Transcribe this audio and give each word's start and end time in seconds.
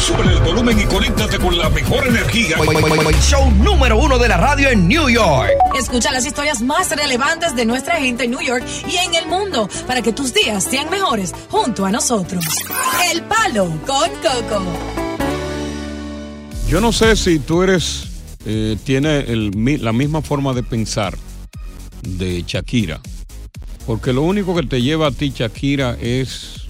Sube 0.00 0.22
el 0.32 0.40
volumen 0.40 0.78
y 0.80 0.84
conéctate 0.84 1.38
con 1.38 1.56
la 1.56 1.68
mejor 1.68 2.06
energía. 2.06 2.56
Show 3.20 3.50
número 3.62 3.98
uno 3.98 4.18
de 4.18 4.28
la 4.28 4.36
radio 4.36 4.68
en 4.70 4.88
New 4.88 5.08
York. 5.08 5.50
Escucha 5.78 6.10
las 6.10 6.24
historias 6.26 6.60
más 6.62 6.90
relevantes 6.90 7.54
de 7.54 7.64
nuestra 7.66 7.96
gente 7.96 8.24
en 8.24 8.30
New 8.32 8.40
York 8.40 8.64
y 8.90 8.96
en 8.96 9.14
el 9.14 9.26
mundo 9.26 9.68
para 9.86 10.02
que 10.02 10.12
tus 10.12 10.32
días 10.34 10.64
sean 10.64 10.90
mejores 10.90 11.32
junto 11.50 11.84
a 11.84 11.90
nosotros. 11.90 12.44
El 13.12 13.22
Palo 13.22 13.66
con 13.86 14.10
Coco. 14.22 14.62
Yo 16.68 16.80
no 16.80 16.92
sé 16.92 17.14
si 17.16 17.38
tú 17.38 17.62
eres, 17.62 18.04
eh, 18.46 18.76
tiene 18.84 19.18
el 19.20 19.54
mi- 19.56 19.76
la 19.78 19.92
misma 19.92 20.22
forma 20.22 20.52
de 20.54 20.62
pensar 20.62 21.16
de 22.02 22.42
Shakira. 22.46 23.00
Porque 23.86 24.12
lo 24.12 24.22
único 24.22 24.54
que 24.54 24.62
te 24.62 24.80
lleva 24.82 25.08
a 25.08 25.10
ti, 25.10 25.32
Shakira, 25.34 25.96
es 26.00 26.62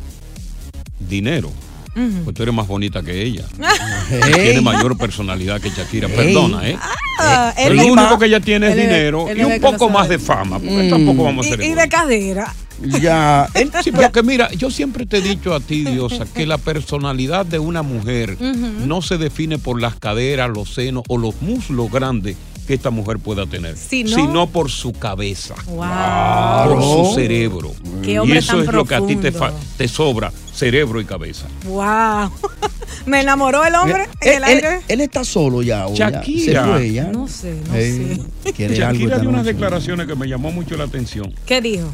dinero. 0.98 1.50
Pues 1.94 2.34
tú 2.36 2.42
eres 2.42 2.54
más 2.54 2.66
bonita 2.68 3.02
que 3.02 3.22
ella. 3.22 3.44
Tiene 4.34 4.60
mayor 4.60 4.96
personalidad 4.96 5.60
que 5.60 5.70
Shakira. 5.70 6.08
Perdona, 6.08 6.68
¿eh? 6.68 6.76
Ah, 7.18 7.52
Pero 7.56 7.70
él 7.72 7.76
lo 7.76 7.86
único 7.92 8.18
que 8.18 8.26
ella 8.26 8.40
tiene 8.40 8.68
es 8.70 8.76
dinero 8.76 9.26
y 9.34 9.42
un 9.42 9.60
poco 9.60 9.88
más 9.90 10.08
de 10.08 10.18
fama. 10.18 10.58
Porque 10.58 10.84
Mm. 10.84 10.90
tampoco 10.90 11.24
vamos 11.24 11.44
a 11.44 11.48
Y- 11.48 11.52
ser 11.52 11.60
y 11.60 11.64
egoístas. 11.64 11.84
de 11.84 11.88
cadera. 11.90 12.54
Ya. 13.00 13.46
Sí, 13.84 13.92
pero 13.92 14.10
que 14.10 14.22
mira, 14.22 14.50
yo 14.52 14.70
siempre 14.70 15.04
te 15.04 15.18
he 15.18 15.20
dicho 15.20 15.54
a 15.54 15.60
ti, 15.60 15.84
Diosa, 15.84 16.24
que 16.32 16.46
la 16.46 16.56
personalidad 16.58 17.44
de 17.44 17.58
una 17.58 17.82
mujer 17.82 18.36
no 18.40 19.02
se 19.02 19.18
define 19.18 19.58
por 19.58 19.80
las 19.80 19.96
caderas, 19.96 20.48
los 20.50 20.72
senos 20.74 21.02
o 21.08 21.18
los 21.18 21.42
muslos 21.42 21.90
grandes 21.90 22.36
que 22.70 22.74
esta 22.74 22.90
mujer 22.90 23.18
pueda 23.18 23.46
tener, 23.46 23.76
sino 23.76 24.46
por 24.46 24.70
su 24.70 24.92
cabeza, 24.92 25.56
Wow. 25.66 26.68
por 26.72 26.82
su 27.08 27.14
cerebro. 27.16 27.72
Qué 28.00 28.12
y 28.24 28.32
eso 28.36 28.52
tan 28.58 28.60
es 28.60 28.72
lo 28.72 28.84
que 28.84 28.94
a 28.94 29.04
ti 29.04 29.16
te, 29.16 29.88
sobra, 29.88 30.32
cerebro 30.54 31.00
y 31.00 31.04
cabeza. 31.04 31.48
Wow. 31.66 32.30
Me 33.06 33.22
enamoró 33.22 33.64
el 33.64 33.74
hombre 33.74 34.04
en 34.20 34.34
Él, 34.34 34.42
el 34.44 34.58
él- 34.58 34.64
aire. 34.64 34.80
él 34.86 35.00
está 35.00 35.24
solo 35.24 35.62
ya. 35.62 35.88
o 35.88 35.94
ya 35.94 36.10
Shakira. 36.10 36.64
Se 36.64 36.70
fue 36.70 36.92
ya. 36.92 37.04
No 37.06 37.26
sé, 37.26 37.56
no 37.66 37.74
algo 37.74 38.74
Shakira 38.76 39.18
dio 39.18 39.28
unas 39.30 39.44
declaraciones 39.46 40.06
que 40.06 40.14
me 40.14 40.28
llamó 40.28 40.52
mucho 40.52 40.76
la 40.76 40.84
atención, 40.84 41.34
¿Qué 41.46 41.60
dijo? 41.60 41.88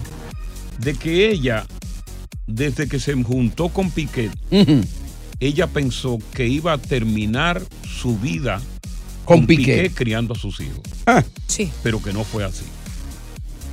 de 0.79 0.93
que 0.93 1.31
ella, 1.31 1.65
desde 2.47 2.87
que 2.87 3.01
se 3.01 3.15
juntó 3.15 3.71
con 3.71 3.91
Piquet, 3.91 4.31
ella 5.41 5.67
pensó 5.69 6.19
que 6.35 6.47
iba 6.47 6.75
a 6.75 6.79
terminar 6.79 7.63
su 7.83 8.19
vida 8.19 8.61
Con 9.27 9.47
Piqué. 9.47 9.91
criando 9.93 10.35
a 10.35 10.39
sus 10.39 10.61
hijos. 10.61 10.81
Sí. 11.47 11.71
Pero 11.83 12.03
que 12.03 12.13
no 12.13 12.25
fue 12.25 12.45
así. 12.45 12.65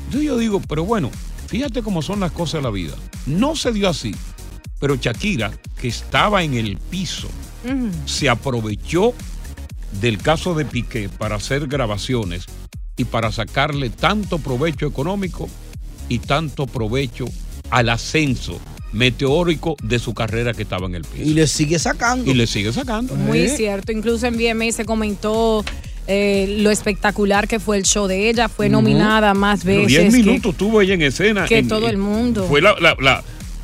Entonces 0.06 0.28
yo 0.28 0.38
digo, 0.38 0.62
pero 0.68 0.84
bueno, 0.84 1.10
fíjate 1.48 1.82
cómo 1.82 2.02
son 2.02 2.20
las 2.20 2.32
cosas 2.32 2.56
de 2.56 2.62
la 2.64 2.70
vida. 2.72 2.94
No 3.26 3.56
se 3.56 3.72
dio 3.72 3.88
así, 3.88 4.14
pero 4.80 4.96
Shakira, 4.96 5.52
que 5.80 5.88
estaba 5.88 6.44
en 6.44 6.56
el 6.56 6.78
piso, 6.78 7.30
se 8.06 8.28
aprovechó 8.30 9.14
del 10.02 10.18
caso 10.18 10.54
de 10.56 10.66
Piqué 10.66 11.08
para 11.08 11.36
hacer 11.36 11.68
grabaciones 11.68 12.46
y 12.98 13.06
para 13.06 13.32
sacarle 13.32 13.90
tanto 13.90 14.40
provecho 14.40 14.86
económico 14.86 15.50
y 16.10 16.20
tanto 16.20 16.68
provecho 16.68 17.26
al 17.70 17.90
ascenso 17.90 18.60
meteórico 18.94 19.76
de 19.84 20.00
su 20.00 20.14
carrera 20.14 20.54
que 20.54 20.64
estaba 20.64 20.86
en 20.88 20.96
el 20.96 21.04
piso. 21.04 21.24
Y 21.30 21.34
le 21.34 21.48
sigue 21.48 21.78
sacando. 21.80 22.30
Y 22.30 22.34
le 22.34 22.48
sigue 22.48 22.72
sacando. 22.72 23.16
Muy 23.16 23.50
cierto. 23.50 23.92
Incluso 23.92 24.28
en 24.28 24.36
VMA 24.38 24.72
se 24.72 24.86
comentó 24.86 25.66
eh, 26.08 26.58
lo 26.60 26.70
espectacular 26.72 27.48
que 27.48 27.60
fue 27.60 27.78
el 27.78 27.84
show 27.84 28.08
de 28.08 28.30
ella. 28.30 28.48
Fue 28.50 28.70
nominada 28.70 29.34
más 29.34 29.64
veces. 29.66 29.88
10 29.88 30.04
que- 30.06 30.10
minutos 30.12 30.56
tuvo 30.56 30.82
ella 30.82 30.94
en 30.94 31.02
escena. 31.02 31.46
que 31.46 31.58
en- 31.60 31.68
todo 31.68 31.90
el 31.90 31.98
mundo. 31.98 32.46
Fue 32.48 32.62
la, 32.62 32.76
la- 32.80 32.96
la- 33.02 33.24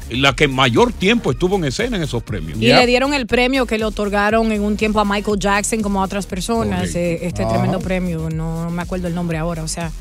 la 0.09 0.35
que 0.35 0.47
mayor 0.47 0.91
tiempo 0.91 1.29
estuvo 1.31 1.55
en 1.57 1.65
escena 1.65 1.95
en 1.97 2.01
esos 2.03 2.23
premios. 2.23 2.57
Y 2.59 2.65
le 2.67 2.85
dieron 2.87 3.13
el 3.13 3.27
premio 3.27 3.67
que 3.67 3.77
le 3.77 3.85
otorgaron 3.85 4.51
en 4.51 4.61
un 4.63 4.75
tiempo 4.75 4.99
a 4.99 5.05
Michael 5.05 5.37
Jackson 5.37 5.81
como 5.81 6.01
a 6.01 6.05
otras 6.05 6.25
personas. 6.25 6.79
Correcto. 6.79 6.97
eh, 6.97 7.19
este 7.27 7.43
Ajá. 7.43 7.51
tremendo 7.53 7.79
premio. 7.79 8.27
No 8.31 8.71
me 8.71 8.81
acuerdo 8.81 9.07
el 9.07 9.13
nombre 9.13 9.37
ahora. 9.37 9.61
O 9.61 9.67
sea, 9.67 9.91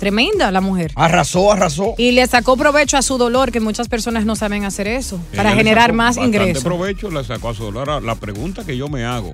tremenda 0.00 0.50
la 0.50 0.60
mujer. 0.60 0.90
Arrasó, 0.96 1.52
arrasó. 1.52 1.94
Y 1.98 2.10
le 2.10 2.26
sacó 2.26 2.56
provecho 2.56 2.96
a 2.96 3.02
su 3.02 3.18
dolor, 3.18 3.52
que 3.52 3.60
muchas 3.60 3.86
personas 3.88 4.24
no 4.24 4.34
saben 4.34 4.64
hacer 4.64 4.88
eso, 4.88 5.20
para 5.36 5.50
Ella 5.50 5.58
generar 5.58 5.92
más 5.92 6.16
ingresos. 6.16 6.64
provecho 6.64 7.08
le 7.10 7.22
sacó 7.22 7.50
a 7.50 7.54
su 7.54 7.62
dólar. 7.64 7.88
Ahora, 7.90 8.04
La 8.04 8.14
pregunta 8.16 8.64
que 8.64 8.76
yo 8.76 8.88
me 8.88 9.04
hago. 9.04 9.32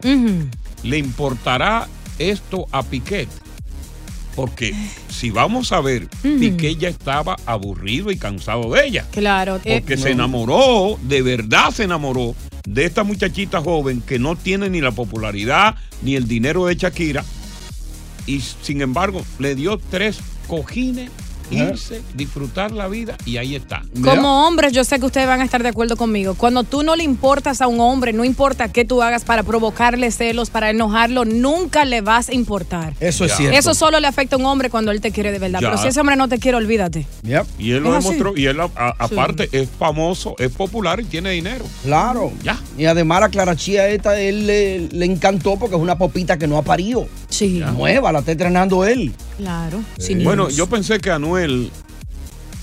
¿le 0.83 0.99
importará 0.99 1.89
esto 2.19 2.67
a 2.73 2.83
Piquet? 2.83 3.29
Porque 4.35 4.75
si 5.09 5.31
vamos 5.31 5.73
a 5.73 5.81
ver, 5.81 6.09
Ujú. 6.23 6.39
Piquet 6.39 6.79
ya 6.79 6.89
estaba 6.91 7.37
aburrido 7.47 8.11
y 8.11 8.19
cansado 8.19 8.71
de 8.73 8.87
ella. 8.87 9.07
Claro. 9.11 9.59
eh, 9.65 9.81
Porque 9.81 9.97
se 9.97 10.11
enamoró, 10.11 10.99
de 11.03 11.23
verdad 11.23 11.71
se 11.71 11.85
enamoró 11.85 12.35
de 12.69 12.85
esta 12.85 13.03
muchachita 13.03 13.63
joven 13.63 14.03
que 14.03 14.19
no 14.19 14.37
tiene 14.37 14.69
ni 14.69 14.83
la 14.83 14.91
popularidad 14.91 15.77
ni 16.03 16.17
el 16.17 16.29
dinero 16.29 16.67
de 16.67 16.75
Shakira. 16.75 17.25
Y 18.27 18.41
sin 18.63 18.83
embargo, 18.83 19.23
le 19.39 19.55
dio 19.55 19.79
tres 19.79 20.19
cojines 20.47 21.11
irse, 21.51 22.03
disfrutar 22.15 22.73
la 22.73 22.89
vida 22.89 23.17
y 23.25 23.37
ahí 23.37 23.55
está. 23.55 23.83
Como 24.05 24.47
hombres, 24.47 24.73
yo 24.73 24.85
sé 24.85 24.99
que 24.99 25.07
ustedes 25.07 25.27
van 25.27 25.41
a 25.41 25.45
estar 25.45 25.63
de 25.63 25.69
acuerdo 25.69 25.97
conmigo. 25.97 26.35
Cuando 26.35 26.65
tú 26.65 26.83
no 26.83 26.97
le 26.97 27.05
importas 27.05 27.61
a 27.61 27.67
un 27.69 27.81
hombre, 27.81 28.13
no 28.13 28.25
importa 28.25 28.73
qué 28.73 28.85
tú 28.85 29.03
hagas 29.03 29.25
para 29.25 29.43
provocarle 29.43 30.11
celos, 30.11 30.51
para 30.51 30.71
enojarlo, 30.71 31.25
nunca 31.25 31.85
le 31.85 32.01
vas 32.01 32.29
a 32.29 32.35
importar. 32.35 32.95
Eso 33.01 33.25
es 33.25 33.33
Ya. 33.33 33.37
cierto. 33.37 33.59
Eso 33.59 33.75
solo 33.75 34.01
le 34.01 34.07
afecta 34.07 34.37
a 34.37 34.39
un 34.39 34.47
hombre 34.47 34.71
cuando 34.71 34.91
él 34.91 35.01
te 35.01 35.11
quiere 35.13 35.33
de 35.33 35.39
verdad. 35.39 35.61
Ya. 35.61 35.71
Pero 35.71 35.83
si 35.83 35.89
ese 35.89 36.01
hombre 36.01 36.17
no 36.17 36.29
te 36.29 36.39
quiere, 36.39 36.57
olvídate. 36.57 37.07
Y 37.59 37.71
él 37.73 37.83
lo 37.83 37.95
así. 37.95 38.05
demostró. 38.09 38.37
Y 38.37 38.47
él, 38.47 38.59
a- 38.61 38.71
a- 38.77 38.95
aparte, 38.99 39.49
es 39.53 39.69
famoso, 39.79 40.35
es 40.39 40.51
popular 40.51 41.01
y 41.01 41.05
tiene 41.05 41.31
dinero. 41.31 41.65
Claro. 41.85 42.33
Ya. 42.43 42.59
Y 42.79 42.87
además 42.87 43.21
la 43.21 43.29
clarachía 43.29 43.89
esta, 43.89 44.19
él 44.21 44.47
le, 44.47 44.89
le 44.91 45.05
encantó 45.07 45.59
porque 45.59 45.77
es 45.77 45.81
una 45.83 45.97
popita 45.99 46.39
que 46.39 46.47
no 46.47 46.57
ha 46.59 46.63
parido. 46.63 47.07
Sí. 47.29 47.63
Nueva, 47.77 48.13
la 48.13 48.21
está 48.21 48.33
entrenando 48.33 48.85
él. 48.85 49.13
Claro. 49.37 49.81
Bueno, 50.23 50.49
yo 50.49 50.67
pensé 50.67 50.99
que 50.99 51.11
Anuel 51.11 51.36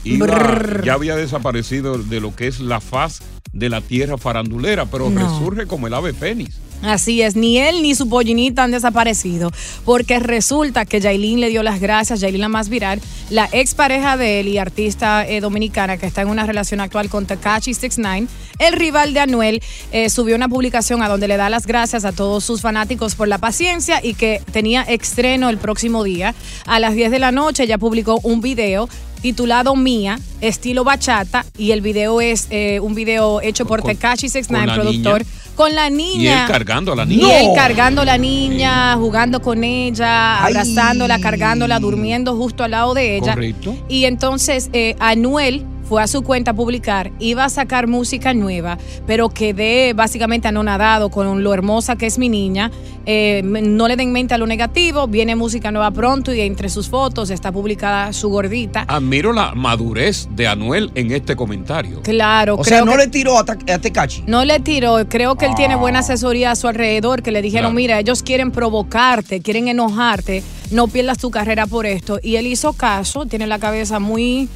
iba- 0.04 0.26
Brrr. 0.28 0.84
ya 0.84 0.94
había 0.94 1.16
desaparecido 1.16 1.98
de 1.98 2.20
lo 2.20 2.36
que 2.36 2.48
es 2.48 2.60
la 2.60 2.80
faz 2.82 3.22
de 3.54 3.70
la 3.70 3.82
tierra 3.82 4.18
farandulera, 4.18 4.86
pero 4.86 5.10
No. 5.10 5.20
resurge 5.22 5.68
como 5.68 5.88
el 5.88 5.94
ave 5.94 6.14
fénix. 6.14 6.58
Así 6.84 7.22
es, 7.22 7.36
ni 7.36 7.58
él 7.58 7.82
ni 7.82 7.96
su 7.96 8.10
pollinita 8.10 8.64
han 8.64 8.72
desaparecido, 8.72 9.52
porque 9.86 10.20
resulta 10.20 10.86
que 10.86 11.00
Yailin 11.00 11.40
le 11.40 11.50
dio 11.50 11.64
las 11.64 11.80
gracias, 11.80 12.20
Yailin 12.20 12.42
la 12.42 12.50
más 12.50 12.68
viral, 12.68 13.02
la 13.30 13.48
expareja 13.54 14.18
de 14.18 14.42
él 14.42 14.50
y 14.50 14.58
artista 14.58 15.26
eh, 15.26 15.40
dominicana 15.40 15.98
que 15.98 16.06
está 16.06 16.22
en 16.24 16.28
una 16.28 16.46
relación 16.46 16.82
actual 16.82 17.10
con 17.10 17.26
Takashi 17.26 17.74
69, 17.74 18.28
el 18.60 18.74
rival 18.74 19.14
de 19.14 19.22
Anuel, 19.22 19.62
eh, 19.92 20.10
subió 20.10 20.36
una 20.36 20.50
publicación 20.50 21.02
a 21.02 21.08
donde 21.08 21.28
le 21.28 21.38
da 21.38 21.50
las 21.50 21.66
gracias 21.66 22.04
a 22.04 22.12
todos 22.12 22.44
sus 22.44 22.62
fanáticos 22.62 23.16
por 23.16 23.28
la 23.28 23.38
paciencia 23.38 24.02
y 24.04 24.14
que 24.14 24.42
tenía 24.52 24.82
estreno 24.82 25.50
el 25.50 25.58
próximo 25.58 26.04
día. 26.04 26.36
A 26.66 26.80
las 26.80 26.96
10 26.96 27.12
de 27.12 27.20
la 27.20 27.32
noche 27.32 27.66
ya 27.66 27.78
publicó 27.78 28.20
un 28.24 28.42
video 28.42 28.90
titulado 29.24 29.76
Mía, 29.78 30.20
estilo 30.42 30.84
bachata, 30.84 31.46
y 31.58 31.72
el 31.72 31.80
video 31.80 32.20
es 32.20 32.48
eh, 32.50 32.82
un 32.82 32.94
video 32.94 33.40
hecho 33.42 33.66
por 33.66 33.82
Tekashi 33.82 34.28
69, 34.28 34.68
la 34.68 34.74
productor, 34.74 35.20
niña. 35.20 35.43
Con 35.56 35.74
la 35.76 35.88
Y 35.88 35.92
niña. 35.94 36.42
él 36.46 36.52
cargando 36.52 36.94
a 36.94 36.96
la 36.96 37.04
Y 37.04 37.08
niña. 37.08 37.40
él 37.42 37.48
cargando 37.56 38.02
a 38.02 38.06
la 38.06 38.18
niña, 38.18 38.96
jugando 38.96 39.42
con 39.42 39.64
ella, 39.64 40.44
Ay. 40.44 40.52
abrazándola, 40.54 41.20
cargándola, 41.20 41.80
durmiendo 41.80 42.36
justo 42.36 42.64
al 42.64 42.72
lado 42.72 42.94
de 42.94 43.18
ella. 43.18 43.34
Correcto. 43.34 43.76
Y 43.88 44.06
entonces 44.06 44.70
eh, 44.74 44.96
Anuel 45.00 45.66
fue 45.94 46.02
a 46.02 46.08
su 46.08 46.24
cuenta 46.24 46.52
a 46.52 46.54
publicar, 46.56 47.12
iba 47.20 47.46
a 47.46 47.50
sacar 47.50 47.86
música 47.86 48.34
nueva, 48.34 48.80
pero 49.06 49.30
quedé 49.30 49.94
básicamente 49.94 50.48
anonadado 50.48 51.12
con 51.12 51.44
lo 51.44 51.54
hermosa 51.54 51.96
que 51.98 52.08
es 52.08 52.18
mi 52.18 52.30
niña. 52.30 52.72
Eh, 53.06 53.44
no 53.44 53.88
le 53.88 53.96
den 53.96 54.12
mente 54.12 54.34
a 54.34 54.40
lo 54.40 54.48
negativo, 54.48 55.06
viene 55.08 55.36
música 55.36 55.70
nueva 55.72 55.92
pronto 55.92 56.34
y 56.34 56.42
entre 56.42 56.70
sus 56.70 56.90
fotos 56.90 57.30
está 57.30 57.52
publicada 57.52 58.12
su 58.12 58.30
gordita. 58.30 58.86
Admiro 58.88 59.34
la 59.34 59.54
madurez 59.54 60.28
de 60.32 60.48
Anuel 60.48 60.90
en 60.96 61.12
este 61.12 61.36
comentario. 61.36 62.02
Claro, 62.02 62.56
O 62.56 62.64
creo 62.64 62.78
sea, 62.78 62.86
no 62.86 62.94
que- 62.94 62.98
le 62.98 63.08
tiró 63.10 63.38
a, 63.38 63.42
a 63.42 63.78
Tecachi. 63.80 64.24
No 64.26 64.46
le 64.46 64.60
tiró, 64.62 64.98
creo 65.08 65.36
que 65.36 65.46
él 65.46 65.54
tiene 65.56 65.76
buena 65.76 66.00
asesoría 66.00 66.50
a 66.50 66.56
su 66.56 66.68
alrededor, 66.68 67.22
que 67.22 67.30
le 67.32 67.44
dijeron, 67.44 67.66
Claro. 67.66 67.76
mira, 67.76 68.00
ellos 68.00 68.24
quieren 68.24 68.50
provocarte, 68.50 69.42
quieren 69.42 69.68
enojarte, 69.68 70.42
no 70.72 70.88
pierdas 70.88 71.20
tu 71.20 71.30
carrera 71.30 71.68
por 71.68 71.86
esto. 71.86 72.20
Y 72.24 72.38
él 72.38 72.48
hizo 72.48 72.74
caso, 72.74 73.28
tiene 73.28 73.46
la 73.46 73.60
cabeza 73.60 74.00
muy 74.00 74.50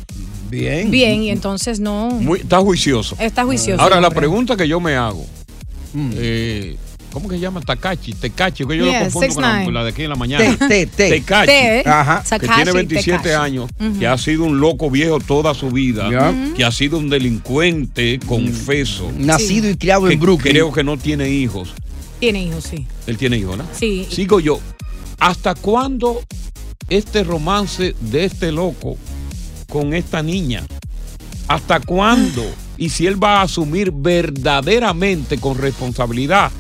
bien, 0.50 0.92
bien 0.92 1.24
y 1.24 1.30
entonces 1.30 1.80
no, 1.80 2.10
Muy- 2.12 2.40
está 2.40 2.60
juicioso. 2.60 3.16
está 3.20 3.44
juicioso. 3.46 3.82
Ahora, 3.82 4.00
la 4.02 4.10
pregunta 4.12 4.56
que 4.58 4.68
yo 4.68 4.80
me 4.80 4.96
hago, 4.96 5.26
eh, 5.96 6.76
¿cómo 7.12 7.28
que 7.30 7.36
se 7.36 7.42
llama? 7.42 7.62
Takachi, 7.62 8.14
Tecachi, 8.14 8.66
que 8.66 8.78
yo 8.78 8.86
lo 8.86 8.92
confundo 9.00 9.34
con 9.36 9.42
la, 9.44 9.50
6ix9ine. 9.60 9.66
con 9.66 9.74
la 9.74 9.84
de 9.84 9.90
aquí 9.90 10.04
en 10.04 10.10
la 10.10 10.16
mañana. 10.16 10.58
Te, 10.58 10.68
te, 10.68 10.86
te. 10.88 11.10
Tecachi, 11.10 11.48
Te, 11.48 11.84
Ajá. 11.90 12.24
que 12.40 12.48
tiene 12.48 12.72
27 12.72 13.18
Tekashi. 13.24 13.30
años, 13.36 13.70
que 14.00 14.08
ha 14.08 14.18
sido 14.18 14.44
un 14.44 14.60
loco 14.60 14.90
viejo 14.92 15.20
toda 15.20 15.54
su 15.54 15.70
vida, 15.72 16.10
que 16.56 16.64
ha 16.64 16.72
sido 16.72 16.98
un 16.98 17.10
delincuente, 17.10 18.20
confeso. 18.26 19.12
Nacido 19.18 19.70
y 19.70 19.76
criado 19.78 20.10
en 20.10 20.20
Brooklyn. 20.20 20.52
Creo 20.54 20.72
que 20.72 20.84
no 20.84 20.98
tiene 20.98 21.30
hijos. 21.30 21.74
Tiene 22.20 22.44
hijos, 22.44 22.64
sí. 22.64 22.86
Él 23.06 23.18
tiene 23.18 23.38
hijos, 23.38 23.58
¿no? 23.58 23.64
Sí. 23.74 24.08
Sigo 24.10 24.40
yo. 24.40 24.60
¿Hasta 25.20 25.56
cuándo 25.56 26.22
este 26.90 27.24
romance 27.24 27.96
de 28.00 28.26
este 28.26 28.52
loco 28.52 28.98
con 29.80 29.94
esta 29.94 30.24
niña? 30.24 30.64
¿Hasta 31.48 31.80
cuándo? 31.80 32.44
Y 32.78 32.90
si 32.90 33.06
él 33.08 33.22
va 33.24 33.40
a 33.40 33.42
asumir 33.44 33.92
verdaderamente 33.92 35.38
con 35.40 35.58
responsabilidad 35.58 36.52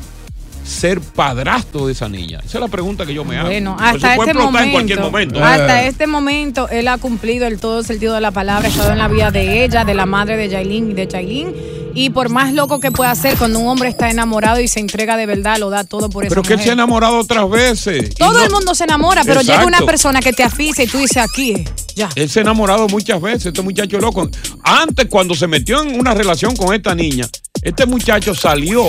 ser 0.63 0.99
padrastro 0.99 1.87
de 1.87 1.93
esa 1.93 2.09
niña. 2.09 2.39
Esa 2.45 2.57
es 2.57 2.61
la 2.61 2.67
pregunta 2.67 3.05
que 3.05 3.13
yo 3.13 3.23
me 3.23 3.37
hago. 3.37 3.47
Bueno, 3.47 3.77
hasta 3.79 4.15
este 4.15 4.33
momento, 4.33 4.59
en 4.65 4.71
cualquier 4.71 4.99
momento. 4.99 5.43
hasta 5.43 5.83
Eh. 5.83 5.87
este 5.87 6.07
momento, 6.07 6.67
él 6.69 6.89
ha 6.89 6.97
cumplido 6.97 7.47
el 7.47 7.57
todo 7.57 7.83
sentido 7.83 8.13
de 8.13 8.19
la 8.21 8.31
palabra, 8.31 8.67
ha 8.67 8.71
estado 8.71 8.91
en 8.91 8.97
la 8.97 9.07
vida 9.07 9.31
de 9.31 9.63
ella, 9.63 9.85
de 9.85 9.93
la 9.93 10.05
madre 10.05 10.35
de 10.35 10.49
Yailin 10.49 10.91
y 10.91 10.93
de 10.93 11.07
Yailin. 11.07 11.55
Y 11.95 12.09
por 12.11 12.29
más 12.29 12.53
loco 12.53 12.79
que 12.81 12.91
pueda 12.91 13.15
ser, 13.15 13.37
cuando 13.37 13.59
un 13.59 13.67
hombre 13.67 13.87
está 13.89 14.09
enamorado 14.11 14.59
y 14.59 14.67
se 14.67 14.79
entrega 14.81 15.15
de 15.17 15.25
verdad, 15.25 15.57
lo 15.57 15.69
da 15.69 15.83
todo 15.85 16.09
por 16.09 16.25
eso. 16.25 16.29
Pero 16.35 16.43
que 16.43 16.53
él 16.53 16.59
se 16.61 16.69
ha 16.69 16.73
enamorado 16.73 17.17
otras 17.17 17.49
veces. 17.49 18.13
Todo 18.15 18.33
no- 18.33 18.43
el 18.43 18.51
mundo 18.51 18.75
se 18.75 18.83
enamora, 18.83 19.23
pero 19.23 19.41
llega 19.41 19.65
una 19.65 19.79
persona 19.81 20.19
que 20.19 20.33
te 20.33 20.43
asfixia 20.43 20.83
y 20.83 20.87
tú 20.87 20.97
dices 20.97 21.17
aquí, 21.17 21.63
ya. 21.97 22.09
Él 22.15 22.29
se 22.29 22.39
ha 22.39 22.41
enamorado 22.43 22.87
muchas 22.87 23.21
veces, 23.21 23.47
este 23.47 23.61
muchacho 23.61 23.99
loco. 23.99 24.29
Antes, 24.63 25.07
cuando 25.07 25.35
se 25.35 25.47
metió 25.47 25.81
en 25.81 25.99
una 25.99 26.13
relación 26.13 26.55
con 26.55 26.73
esta 26.73 26.95
niña, 26.95 27.27
este 27.61 27.85
muchacho 27.85 28.33
salió 28.33 28.85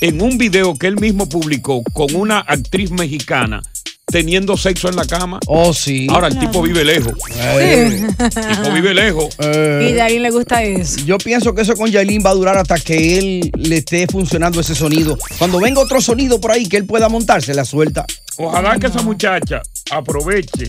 en 0.00 0.20
un 0.20 0.36
video 0.36 0.74
que 0.74 0.88
él 0.88 0.96
mismo 0.96 1.28
publicó 1.28 1.82
con 1.94 2.14
una 2.14 2.40
actriz 2.40 2.90
mexicana 2.90 3.62
teniendo 4.10 4.56
sexo 4.56 4.88
en 4.88 4.96
la 4.96 5.04
cama. 5.04 5.38
Oh, 5.46 5.72
sí. 5.72 6.06
Ahora 6.10 6.28
el 6.28 6.38
tipo 6.38 6.62
vive 6.62 6.84
lejos. 6.84 7.14
Eh. 7.38 8.08
El 8.18 8.56
tipo 8.56 8.72
vive 8.72 8.94
lejos. 8.94 9.36
Y 9.40 9.92
de 9.92 10.02
ahí 10.02 10.18
le 10.18 10.30
gusta 10.30 10.62
eso. 10.62 11.04
Yo 11.04 11.16
pienso 11.18 11.54
que 11.54 11.62
eso 11.62 11.74
con 11.74 11.90
Yailin 11.90 12.22
va 12.24 12.30
a 12.30 12.34
durar 12.34 12.56
hasta 12.58 12.78
que 12.78 13.18
él 13.18 13.50
le 13.56 13.76
esté 13.76 14.06
funcionando 14.06 14.60
ese 14.60 14.74
sonido. 14.74 15.16
Cuando 15.38 15.60
venga 15.60 15.80
otro 15.80 16.00
sonido 16.00 16.40
por 16.40 16.50
ahí 16.50 16.66
que 16.66 16.76
él 16.76 16.86
pueda 16.86 17.08
montarse, 17.08 17.54
la 17.54 17.64
suelta. 17.64 18.04
Ojalá 18.36 18.78
que 18.78 18.88
esa 18.88 19.02
muchacha 19.02 19.62
aproveche 19.90 20.68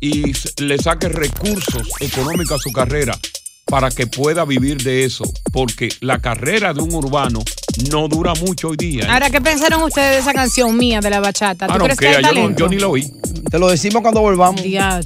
y 0.00 0.32
le 0.62 0.78
saque 0.78 1.08
recursos 1.08 1.88
económicos 2.00 2.60
a 2.60 2.62
su 2.62 2.72
carrera 2.72 3.16
para 3.66 3.90
que 3.90 4.06
pueda 4.08 4.44
vivir 4.44 4.82
de 4.82 5.04
eso, 5.04 5.24
porque 5.52 5.90
la 6.00 6.18
carrera 6.18 6.72
de 6.74 6.80
un 6.80 6.92
urbano 6.92 7.40
no 7.90 8.08
dura 8.08 8.34
mucho 8.34 8.68
hoy 8.70 8.76
día. 8.76 9.04
¿eh? 9.04 9.08
Ahora, 9.08 9.30
¿qué 9.30 9.40
pensaron 9.40 9.82
ustedes 9.84 10.10
de 10.14 10.18
esa 10.18 10.32
canción 10.32 10.76
mía 10.76 11.00
de 11.00 11.08
la 11.10 11.20
bachata? 11.20 11.66
¿Tú 11.68 11.74
Ah, 11.74 11.78
no, 11.78 11.84
crees 11.84 11.98
que 11.98 12.08
hay 12.08 12.14
yo, 12.14 12.20
no, 12.22 12.28
talento? 12.28 12.58
yo 12.58 12.68
ni 12.68 12.76
lo 12.78 12.90
oí. 12.90 13.12
Te 13.48 13.58
lo 13.60 13.68
decimos 13.68 14.02
cuando 14.02 14.20
volvamos. 14.22 14.60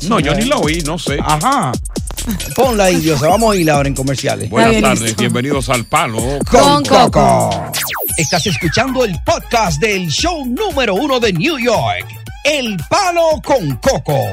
No, 0.08 0.20
yo 0.20 0.34
ni 0.34 0.44
lo 0.46 0.60
oí, 0.60 0.80
no 0.82 0.98
sé. 0.98 1.18
Ajá. 1.22 1.72
Ponla 2.56 2.84
ahí, 2.84 2.96
Dios. 2.96 3.20
Vamos 3.20 3.54
a 3.54 3.58
ir 3.58 3.70
ahora 3.70 3.86
en 3.88 3.94
comerciales. 3.94 4.48
Buenas 4.48 4.80
tardes, 4.80 5.14
bienvenidos 5.16 5.68
al 5.68 5.84
Palo. 5.84 6.38
Con 6.50 6.84
Coco. 6.84 7.70
Estás 8.16 8.46
escuchando 8.46 9.04
el 9.04 9.14
podcast 9.26 9.78
del 9.80 10.08
show 10.08 10.46
número 10.46 10.94
uno 10.94 11.20
de 11.20 11.34
New 11.34 11.58
York. 11.58 12.06
El 12.44 12.76
Palo 12.88 13.42
con 13.44 13.76
Coco. 13.76 14.32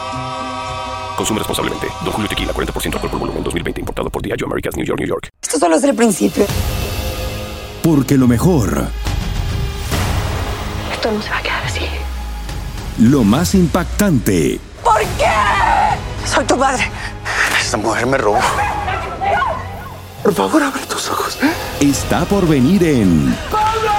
Consume 1.17 1.39
responsablemente. 1.39 1.87
Don 2.03 2.13
Julio 2.13 2.27
Tequila, 2.29 2.53
40% 2.53 2.93
alcohol 2.95 3.09
por 3.11 3.19
volumen, 3.19 3.43
2020. 3.43 3.81
Importado 3.81 4.09
por 4.09 4.21
Diageo 4.21 4.47
Americas, 4.47 4.75
New 4.75 4.85
York, 4.85 4.99
New 4.99 5.07
York. 5.09 5.29
Esto 5.41 5.59
solo 5.59 5.75
es 5.75 5.83
el 5.83 5.95
principio. 5.95 6.45
Porque 7.83 8.17
lo 8.17 8.27
mejor, 8.27 8.87
Esto 10.93 11.11
no 11.11 11.21
se 11.21 11.29
va 11.29 11.37
a 11.37 11.41
quedar 11.41 11.63
así. 11.65 11.81
lo 12.99 13.23
más 13.23 13.55
impactante, 13.55 14.59
¿Por 14.83 14.99
qué? 15.17 16.27
Soy 16.27 16.45
tu 16.45 16.57
madre. 16.57 16.89
Esta 17.59 17.77
mujer 17.77 18.05
me 18.05 18.17
robó. 18.17 18.39
Por 20.23 20.33
favor, 20.33 20.61
abre 20.63 20.81
tus 20.85 21.09
ojos. 21.09 21.37
Está 21.79 22.25
por 22.25 22.47
venir 22.47 22.83
en 22.83 23.35
¡Pablo! 23.51 23.91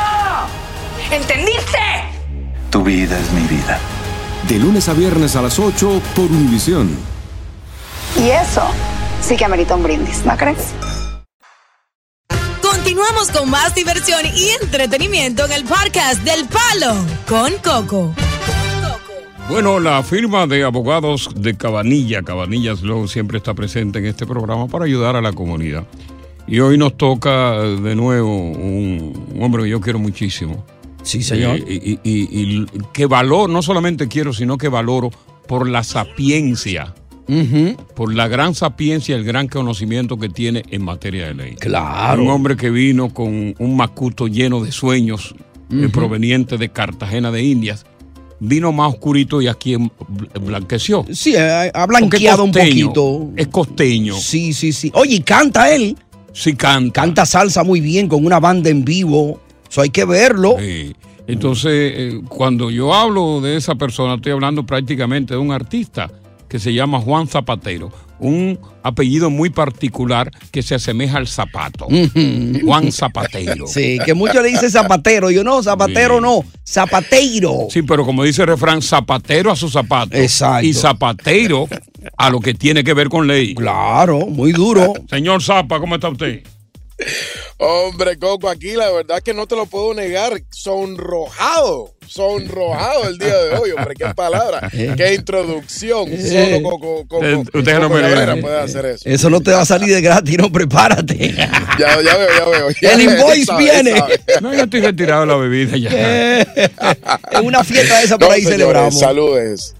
¿Entendiste? 1.10 1.78
Tu 2.70 2.82
vida 2.82 3.18
es 3.18 3.30
mi 3.32 3.42
vida. 3.48 3.78
De 4.48 4.58
lunes 4.58 4.88
a 4.88 4.92
viernes 4.92 5.36
a 5.36 5.42
las 5.42 5.58
8 5.58 6.02
por 6.14 6.24
Univisión. 6.24 6.90
Y 8.18 8.30
eso 8.30 8.62
sí 9.20 9.36
que 9.36 9.44
amerita 9.44 9.74
un 9.74 9.82
brindis, 9.82 10.24
¿no 10.26 10.36
crees? 10.36 10.74
Continuamos 12.60 13.30
con 13.30 13.48
más 13.48 13.74
diversión 13.74 14.20
y 14.34 14.50
entretenimiento 14.60 15.44
en 15.44 15.52
el 15.52 15.64
podcast 15.64 16.22
del 16.22 16.46
Palo 16.46 16.94
con 17.28 17.52
Coco. 17.62 18.14
Bueno, 19.48 19.80
la 19.80 20.02
firma 20.02 20.46
de 20.46 20.64
abogados 20.64 21.28
de 21.34 21.56
Cabanilla, 21.56 22.22
Cabanillas 22.22 22.82
Law, 22.82 23.06
siempre 23.08 23.38
está 23.38 23.54
presente 23.54 23.98
en 23.98 24.06
este 24.06 24.26
programa 24.26 24.66
para 24.66 24.84
ayudar 24.84 25.16
a 25.16 25.20
la 25.22 25.32
comunidad. 25.32 25.84
Y 26.46 26.60
hoy 26.60 26.76
nos 26.76 26.96
toca 26.96 27.60
de 27.60 27.94
nuevo 27.94 28.36
un, 28.36 29.26
un 29.34 29.42
hombre 29.42 29.64
que 29.64 29.70
yo 29.70 29.80
quiero 29.80 29.98
muchísimo. 29.98 30.64
Sí, 31.02 31.22
señor. 31.22 31.56
Eh, 31.66 31.98
y, 32.04 32.10
y- 32.10 32.28
y- 32.30 32.62
y 32.62 32.66
que 32.92 33.06
valoro, 33.06 33.52
no 33.52 33.62
solamente 33.62 34.08
quiero, 34.08 34.32
sino 34.32 34.56
que 34.58 34.68
valoro 34.68 35.10
por 35.46 35.68
la 35.68 35.82
sapiencia, 35.82 36.94
por 37.94 38.14
la 38.14 38.28
gran 38.28 38.54
sapiencia 38.54 39.14
y 39.16 39.18
el 39.18 39.24
gran 39.24 39.48
conocimiento 39.48 40.18
que 40.18 40.28
tiene 40.28 40.62
en 40.70 40.84
materia 40.84 41.26
de 41.28 41.34
ley. 41.34 41.54
Claro. 41.56 42.22
Un 42.24 42.30
hombre 42.30 42.56
que 42.56 42.70
vino 42.70 43.12
con 43.12 43.54
un 43.58 43.76
macuto 43.76 44.26
lleno 44.28 44.62
de 44.62 44.70
sueños 44.72 45.34
eh, 45.70 45.88
proveniente 45.90 46.58
de 46.58 46.68
Cartagena 46.68 47.30
de 47.30 47.42
Indias. 47.42 47.86
Vino 48.40 48.72
más 48.72 48.92
oscurito 48.92 49.40
y 49.40 49.46
aquí 49.48 49.74
em- 49.74 49.88
blanqueció. 50.44 51.06
Sí, 51.12 51.34
eh, 51.36 51.70
ha 51.72 51.86
blanqueado 51.86 52.44
un 52.44 52.52
poquito. 52.52 53.30
Es 53.36 53.46
costeño. 53.48 54.14
Sí, 54.14 54.52
sí, 54.52 54.72
sí. 54.72 54.90
Oye, 54.94 55.14
y 55.16 55.20
canta 55.20 55.72
él. 55.72 55.96
Sí, 56.32 56.54
canta. 56.54 57.00
Canta 57.02 57.24
salsa 57.26 57.62
muy 57.62 57.80
bien 57.80 58.08
con 58.08 58.26
una 58.26 58.40
banda 58.40 58.68
en 58.68 58.84
vivo. 58.84 59.40
Eso 59.72 59.80
hay 59.80 59.88
que 59.88 60.04
verlo. 60.04 60.56
Sí. 60.58 60.94
Entonces, 61.26 61.72
eh, 61.72 62.20
cuando 62.28 62.70
yo 62.70 62.92
hablo 62.92 63.40
de 63.40 63.56
esa 63.56 63.74
persona, 63.74 64.16
estoy 64.16 64.32
hablando 64.32 64.66
prácticamente 64.66 65.32
de 65.32 65.40
un 65.40 65.50
artista 65.50 66.10
que 66.46 66.58
se 66.58 66.74
llama 66.74 67.00
Juan 67.00 67.26
Zapatero. 67.26 67.90
Un 68.18 68.58
apellido 68.82 69.30
muy 69.30 69.48
particular 69.48 70.30
que 70.50 70.62
se 70.62 70.74
asemeja 70.74 71.16
al 71.16 71.26
zapato. 71.26 71.88
Juan 72.62 72.92
Zapatero. 72.92 73.66
Sí, 73.66 73.98
que 74.04 74.12
muchos 74.12 74.42
le 74.42 74.50
dicen 74.50 74.70
zapatero. 74.70 75.30
Yo 75.30 75.42
no, 75.42 75.62
zapatero 75.62 76.20
no, 76.20 76.44
zapateiro. 76.66 77.68
Sí, 77.70 77.80
pero 77.80 78.04
como 78.04 78.24
dice 78.24 78.42
el 78.42 78.48
refrán, 78.48 78.82
zapatero 78.82 79.50
a 79.50 79.56
su 79.56 79.70
zapato. 79.70 80.18
Exacto. 80.18 80.66
Y 80.66 80.74
zapatero 80.74 81.66
a 82.18 82.28
lo 82.28 82.40
que 82.40 82.52
tiene 82.52 82.84
que 82.84 82.92
ver 82.92 83.08
con 83.08 83.26
ley. 83.26 83.54
Claro, 83.54 84.26
muy 84.26 84.52
duro. 84.52 84.92
Señor 85.08 85.42
Zapa, 85.42 85.80
¿cómo 85.80 85.94
está 85.94 86.10
usted? 86.10 86.42
Hombre, 87.58 88.18
Coco, 88.18 88.48
aquí 88.48 88.72
la 88.72 88.90
verdad 88.90 89.20
que 89.22 89.32
no 89.34 89.46
te 89.46 89.54
lo 89.54 89.66
puedo 89.66 89.94
negar. 89.94 90.32
Sonrojado, 90.50 91.94
sonrojado 92.08 93.08
el 93.08 93.18
día 93.18 93.36
de 93.36 93.56
hoy, 93.56 93.70
hombre. 93.70 93.94
Qué 93.94 94.06
palabra, 94.14 94.68
qué 94.70 95.14
introducción. 95.14 96.06
Solo 96.18 96.62
Coco, 96.62 97.06
Coco, 97.06 97.24
Eh, 97.24 97.36
usted 97.36 97.74
no 97.78 97.82
Coco 97.88 97.94
me 97.94 98.00
Cabrera 98.02 98.36
puede 98.40 98.60
hacer 98.60 98.86
eso. 98.86 99.08
Eso 99.08 99.30
no 99.30 99.40
te 99.40 99.52
va 99.52 99.60
a 99.60 99.66
salir 99.66 99.94
de 99.94 100.00
gratis, 100.00 100.36
no, 100.38 100.50
prepárate. 100.50 101.32
Ya, 101.78 102.00
ya 102.02 102.16
veo, 102.16 102.28
ya 102.36 102.44
veo. 102.48 102.68
Ya 102.80 102.92
El 102.94 103.02
invoice 103.02 103.44
sabe, 103.44 103.62
viene. 103.64 103.96
sabe. 103.98 104.20
No, 104.40 104.52
yo 104.54 104.64
estoy 104.64 104.80
retirado 104.80 105.20
de 105.22 105.26
la 105.28 105.36
bebida 105.36 105.76
ya. 105.76 106.40
En 107.32 107.46
una 107.46 107.62
fiesta 107.64 107.98
de 107.98 108.04
esa 108.04 108.18
por 108.18 108.28
No, 108.28 108.34
ahí 108.34 108.40
señores, 108.42 108.58
celebramos. 108.60 108.98
Saludes. 108.98 109.74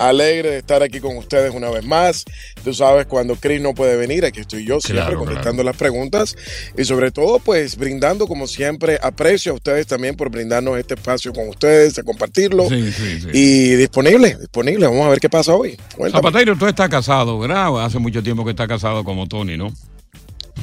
Alegre 0.00 0.50
de 0.50 0.58
estar 0.58 0.82
aquí 0.82 0.98
con 0.98 1.16
ustedes 1.18 1.52
una 1.54 1.68
vez 1.70 1.84
más. 1.84 2.24
Tú 2.64 2.72
sabes, 2.72 3.06
cuando 3.06 3.36
Chris 3.36 3.60
no 3.60 3.74
puede 3.74 3.96
venir, 3.96 4.24
aquí 4.24 4.40
estoy 4.40 4.64
yo 4.64 4.80
siempre 4.80 5.04
Claro, 5.04 5.18
contestando 5.20 5.62
las 5.62 5.76
preguntas 5.76 6.36
y 6.76 6.84
sobre 6.84 7.10
todo, 7.10 7.38
pues 7.38 7.76
brindando 7.76 8.26
como 8.26 8.46
siempre 8.46 8.98
aprecio 9.02 9.52
a 9.52 9.54
ustedes 9.56 9.86
también 9.86 10.16
por 10.16 10.30
brindarnos 10.30 10.78
este 10.78 10.94
espacio 10.94 11.32
con 11.32 11.48
ustedes, 11.48 11.94
de 11.94 12.02
compartirlo 12.02 12.68
Sí, 12.68 12.90
sí, 12.92 13.20
sí. 13.20 13.28
y 13.32 13.74
disponible, 13.76 14.36
disponible. 14.40 14.86
Vamos 14.86 15.06
a 15.06 15.10
ver 15.10 15.20
qué 15.20 15.28
pasa 15.28 15.54
hoy. 15.54 15.76
Cuéntame. 15.96 16.22
Zapatero, 16.22 16.56
tú 16.56 16.66
estás 16.66 16.88
casado, 16.88 17.38
¿verdad? 17.38 17.84
Hace 17.84 17.98
mucho 17.98 18.22
tiempo 18.22 18.44
que 18.44 18.50
estás 18.50 18.68
casado 18.68 19.04
como 19.04 19.26
Tony, 19.28 19.56
¿no? 19.56 19.72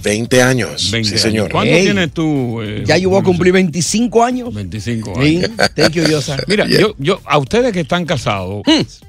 20 0.03 0.41
años. 0.41 0.91
20 0.91 1.07
sí, 1.09 1.13
años. 1.15 1.21
señor. 1.21 1.51
¿Cuánto 1.51 1.73
tienes 1.73 2.11
tú? 2.11 2.61
eh, 2.61 2.83
Ya 2.85 2.97
yo 2.97 3.09
voy 3.09 3.19
a 3.19 3.23
cumplir 3.23 3.53
25 3.53 4.23
años. 4.23 4.53
25 4.53 5.13
Sí, 5.21 5.37
años. 5.37 5.51
thank 5.75 5.91
you, 5.91 6.03
Yosa. 6.03 6.37
Mira, 6.47 6.65
yo, 6.67 6.93
yo, 6.97 7.19
a 7.25 7.37
ustedes 7.37 7.73
que 7.73 7.81
están 7.81 8.05
casados, 8.05 8.61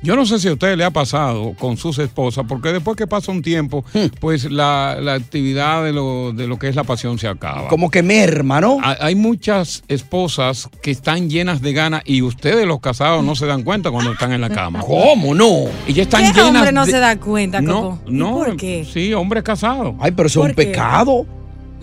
yo 0.02 0.16
no 0.16 0.26
sé 0.26 0.38
si 0.40 0.48
a 0.48 0.52
ustedes 0.52 0.76
le 0.76 0.84
ha 0.84 0.90
pasado 0.90 1.54
con 1.58 1.76
sus 1.76 1.98
esposas, 1.98 2.44
porque 2.48 2.72
después 2.72 2.96
que 2.96 3.06
pasa 3.06 3.30
un 3.32 3.42
tiempo, 3.42 3.84
pues 4.20 4.50
la, 4.50 4.98
la 5.00 5.14
actividad 5.14 5.84
de 5.84 5.92
lo, 5.92 6.32
de 6.32 6.46
lo 6.46 6.58
que 6.58 6.68
es 6.68 6.76
la 6.76 6.84
pasión 6.84 7.18
se 7.18 7.28
acaba. 7.28 7.68
Como 7.68 7.90
que 7.90 8.02
merma, 8.02 8.60
¿no? 8.60 8.78
Ha- 8.82 8.96
Hay 9.00 9.14
muchas 9.14 9.82
esposas 9.88 10.68
que 10.82 10.90
están 10.90 11.28
llenas 11.30 11.60
de 11.62 11.72
ganas 11.72 12.02
y 12.04 12.22
ustedes 12.22 12.66
los 12.66 12.80
casados 12.80 13.24
no 13.24 13.34
se 13.36 13.46
dan 13.46 13.62
cuenta 13.62 13.90
cuando 13.90 14.12
están 14.12 14.32
en 14.32 14.40
la 14.40 14.48
cama. 14.50 14.80
¿Cómo 14.80 15.34
no? 15.34 15.64
Y 15.86 16.00
están 16.00 16.22
¿Qué 16.22 16.28
llenas 16.32 16.46
hombre 16.46 16.72
no 16.72 16.84
de- 16.86 16.92
se 16.92 16.98
da 16.98 17.16
cuenta, 17.18 17.60
No, 17.60 17.82
Coco? 17.82 18.00
¿Y 18.08 18.12
no. 18.12 18.34
¿Por 18.34 18.56
qué? 18.56 18.86
Sí, 18.90 19.12
hombres 19.14 19.42
casados. 19.42 19.94
Ay, 20.00 20.12
pero 20.12 20.26
eso 20.28 20.40
es 20.44 20.50
un 20.50 20.54
¿Por 20.54 20.64
qué? 20.64 20.72
Pecado. 20.78 21.26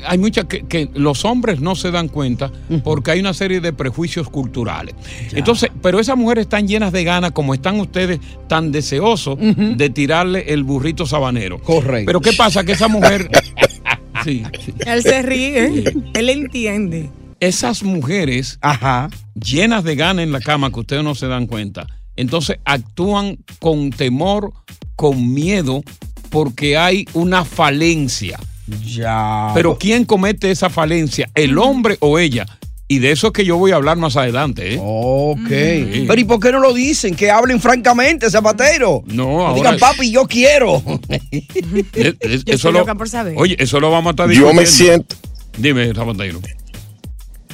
Hay 0.05 0.17
muchas 0.17 0.45
que, 0.45 0.65
que 0.65 0.89
los 0.93 1.23
hombres 1.23 1.61
no 1.61 1.73
se 1.75 1.89
dan 1.89 2.09
cuenta 2.09 2.51
porque 2.83 3.11
hay 3.11 3.21
una 3.21 3.33
serie 3.33 3.61
de 3.61 3.71
prejuicios 3.71 4.29
culturales. 4.29 4.93
Entonces, 5.31 5.71
pero 5.81 5.99
esas 5.99 6.17
mujeres 6.17 6.43
están 6.43 6.67
llenas 6.67 6.91
de 6.91 7.03
ganas, 7.05 7.31
como 7.31 7.53
están 7.53 7.79
ustedes 7.79 8.19
tan 8.47 8.71
deseosos 8.73 9.37
de 9.39 9.89
tirarle 9.89 10.53
el 10.53 10.63
burrito 10.63 11.05
sabanero. 11.05 11.59
Correcto. 11.59 12.07
Pero 12.07 12.21
¿qué 12.21 12.33
pasa? 12.33 12.63
Que 12.65 12.73
esa 12.73 12.89
mujer. 12.89 13.29
sí, 14.25 14.43
sí. 14.65 14.73
Él 14.85 15.01
se 15.01 15.21
ríe, 15.21 15.83
él 16.13 16.29
entiende. 16.29 17.09
Esas 17.39 17.83
mujeres 17.83 18.59
Ajá. 18.61 19.09
llenas 19.33 19.83
de 19.83 19.95
ganas 19.95 20.23
en 20.23 20.31
la 20.31 20.39
cama 20.39 20.71
que 20.71 20.79
ustedes 20.81 21.03
no 21.03 21.15
se 21.15 21.27
dan 21.27 21.47
cuenta, 21.47 21.87
entonces 22.15 22.57
actúan 22.65 23.37
con 23.59 23.91
temor, 23.91 24.53
con 24.95 25.33
miedo, 25.33 25.83
porque 26.29 26.77
hay 26.77 27.05
una 27.13 27.45
falencia. 27.45 28.39
Ya. 28.83 29.51
Pero 29.53 29.77
¿quién 29.77 30.05
comete 30.05 30.49
esa 30.51 30.69
falencia? 30.69 31.29
¿El 31.35 31.57
hombre 31.57 31.97
o 31.99 32.17
ella? 32.19 32.45
Y 32.87 32.99
de 32.99 33.11
eso 33.11 33.27
es 33.27 33.33
que 33.33 33.43
yo 33.45 33.57
voy 33.57 33.71
a 33.71 33.77
hablar 33.77 33.97
más 33.97 34.15
adelante. 34.15 34.75
¿eh? 34.75 34.79
Ok. 34.79 35.47
Sí. 35.47 36.05
Pero 36.07 36.21
¿y 36.21 36.23
por 36.23 36.39
qué 36.39 36.51
no 36.51 36.59
lo 36.59 36.71
dicen? 36.73 37.15
Que 37.15 37.31
hablen 37.31 37.59
francamente, 37.59 38.29
zapatero. 38.29 39.03
No, 39.07 39.41
ahora. 39.47 39.55
digan, 39.55 39.77
papi, 39.79 40.11
yo 40.11 40.25
quiero. 40.27 40.83
es- 41.31 42.15
es- 42.19 42.45
Yo 42.45 42.53
eso 42.53 42.71
lo- 42.71 42.85
por 42.85 43.09
saber. 43.09 43.33
Oye, 43.37 43.55
eso 43.59 43.79
lo 43.79 43.89
vamos 43.89 44.09
a 44.09 44.11
estar 44.11 44.29
Yo 44.29 44.53
me 44.53 44.65
siento, 44.67 45.15
Dime, 45.57 45.93
Zapatero. 45.95 46.39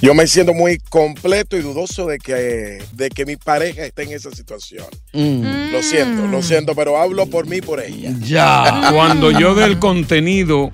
yo 0.01 0.13
me 0.15 0.27
siento 0.27 0.53
muy 0.53 0.79
completo 0.89 1.55
y 1.55 1.61
dudoso 1.61 2.07
de 2.07 2.17
que, 2.17 2.79
de 2.93 3.09
que 3.09 3.25
mi 3.25 3.35
pareja 3.37 3.85
esté 3.85 4.03
en 4.03 4.11
esa 4.11 4.31
situación. 4.31 4.85
Mm. 5.13 5.71
Lo 5.71 5.81
siento, 5.83 6.27
lo 6.27 6.41
siento, 6.41 6.75
pero 6.75 6.97
hablo 6.97 7.27
por 7.27 7.47
mí 7.47 7.57
y 7.57 7.61
por 7.61 7.79
ella. 7.81 8.11
Ya. 8.19 8.89
Cuando 8.93 9.31
yo 9.31 9.53
dé 9.55 9.63
el 9.65 9.79
contenido, 9.79 10.71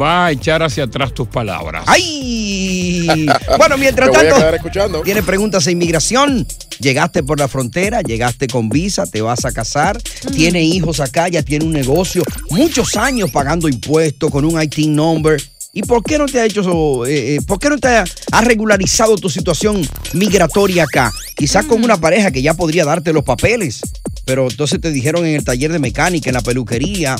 va 0.00 0.26
a 0.26 0.32
echar 0.32 0.62
hacia 0.62 0.84
atrás 0.84 1.12
tus 1.14 1.28
palabras. 1.28 1.84
¡Ay! 1.86 3.26
Bueno, 3.58 3.76
mientras 3.78 4.10
tanto, 4.10 4.54
escuchando. 4.54 5.02
tiene 5.02 5.22
preguntas 5.22 5.64
de 5.64 5.72
inmigración. 5.72 6.46
Llegaste 6.80 7.22
por 7.22 7.38
la 7.38 7.48
frontera, 7.48 8.00
llegaste 8.00 8.46
con 8.46 8.68
visa, 8.68 9.04
te 9.06 9.20
vas 9.20 9.44
a 9.44 9.52
casar, 9.52 10.00
tiene 10.34 10.62
hijos 10.62 11.00
acá, 11.00 11.28
ya 11.28 11.42
tiene 11.42 11.66
un 11.66 11.72
negocio, 11.72 12.22
muchos 12.50 12.96
años 12.96 13.30
pagando 13.30 13.68
impuestos 13.68 14.30
con 14.30 14.44
un 14.44 14.60
IT 14.62 14.78
number. 14.86 15.42
¿Y 15.72 15.82
por 15.82 16.02
qué 16.02 16.18
no 16.18 16.26
te 16.26 16.40
ha 16.40 16.46
hecho 16.46 16.62
eso? 16.62 17.06
eh, 17.06 17.36
eh, 17.36 17.38
¿Por 17.46 17.58
qué 17.60 17.68
no 17.68 17.78
te 17.78 17.88
ha, 17.88 18.04
ha 18.32 18.40
regularizado 18.40 19.16
tu 19.16 19.28
situación 19.28 19.86
migratoria 20.14 20.84
acá? 20.84 21.12
Quizás 21.36 21.66
con 21.66 21.84
una 21.84 21.96
pareja 22.00 22.30
que 22.32 22.42
ya 22.42 22.54
podría 22.54 22.84
darte 22.84 23.12
los 23.12 23.22
papeles, 23.24 23.80
pero 24.24 24.48
entonces 24.50 24.80
te 24.80 24.90
dijeron 24.90 25.26
en 25.26 25.36
el 25.36 25.44
taller 25.44 25.70
de 25.70 25.78
mecánica, 25.78 26.30
en 26.30 26.34
la 26.34 26.40
peluquería, 26.40 27.14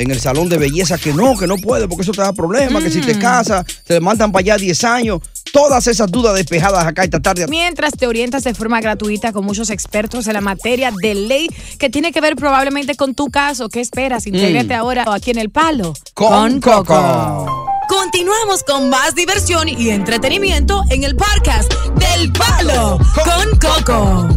en 0.00 0.10
el 0.10 0.20
salón 0.20 0.48
de 0.48 0.56
belleza 0.58 0.96
que 0.98 1.12
no, 1.12 1.36
que 1.36 1.46
no 1.46 1.56
puede 1.56 1.86
porque 1.86 2.02
eso 2.02 2.12
te 2.12 2.22
da 2.22 2.32
problemas, 2.32 2.82
que 2.82 2.90
si 2.90 3.00
te 3.00 3.18
casas, 3.18 3.64
te 3.86 4.00
mandan 4.00 4.32
para 4.32 4.40
allá 4.40 4.56
10 4.56 4.84
años. 4.84 5.20
Todas 5.52 5.86
esas 5.88 6.10
dudas 6.10 6.34
despejadas 6.34 6.86
acá 6.86 7.02
esta 7.04 7.20
tarde. 7.20 7.46
Mientras 7.48 7.92
te 7.94 8.06
orientas 8.06 8.44
de 8.44 8.54
forma 8.54 8.80
gratuita 8.80 9.32
con 9.32 9.44
muchos 9.44 9.68
expertos 9.70 10.26
en 10.28 10.34
la 10.34 10.40
materia 10.40 10.92
de 11.02 11.14
ley 11.14 11.48
que 11.78 11.90
tiene 11.90 12.12
que 12.12 12.20
ver 12.20 12.36
probablemente 12.36 12.94
con 12.94 13.14
tu 13.14 13.30
caso. 13.30 13.68
¿Qué 13.68 13.80
esperas? 13.80 14.26
Intégrate 14.26 14.74
Mm. 14.74 14.80
ahora 14.80 15.04
aquí 15.12 15.32
en 15.32 15.38
El 15.38 15.50
Palo 15.50 15.92
Con 16.14 16.60
Coco. 16.60 17.66
Continuamos 17.88 18.62
con 18.62 18.88
más 18.88 19.16
diversión 19.16 19.68
y 19.68 19.90
entretenimiento 19.90 20.84
en 20.90 21.02
el 21.02 21.16
podcast 21.16 21.70
del 21.98 22.32
Palo 22.32 22.98
con 23.24 23.58
Coco. 23.58 24.28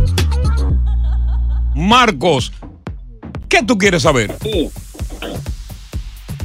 Marcos, 1.76 2.52
¿qué 3.48 3.62
tú 3.64 3.78
quieres 3.78 4.02
saber? 4.04 4.36
Sí. 4.42 4.70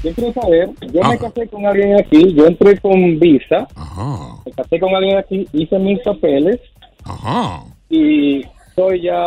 Yo 0.03 0.13
quiero 0.15 0.33
saber, 0.33 0.71
yo 0.93 1.01
Ah. 1.03 1.09
me 1.11 1.19
casé 1.19 1.49
con 1.49 1.67
alguien 1.67 1.99
aquí, 1.99 2.35
yo 2.35 2.47
entré 2.47 2.79
con 2.81 3.19
visa, 3.19 3.67
Ajá, 3.75 4.37
me 4.47 4.53
casé 4.53 4.79
con 4.79 4.95
alguien 4.95 5.17
aquí, 5.19 5.47
hice 5.53 5.79
mis 5.79 6.01
papeles 6.03 6.61
ajá. 7.05 7.65
y 7.91 8.43
soy 8.77 9.03
ya 9.03 9.27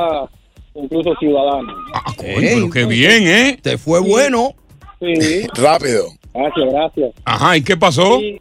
incluso 0.74 1.14
ciudadano. 1.20 1.74
Ah, 1.94 2.14
coño, 2.16 2.34
pero 2.40 2.70
qué 2.70 2.86
bien, 2.86 3.28
¿eh? 3.28 3.60
Te 3.62 3.78
fue 3.78 4.00
bueno. 4.00 4.52
Sí, 5.00 5.46
Rápido. 5.56 6.06
gracias, 6.34 6.72
gracias. 6.72 7.12
Ajá, 7.26 7.58
¿y 7.58 7.64
qué 7.64 7.76
pasó? 7.76 8.22
Y 8.22 8.40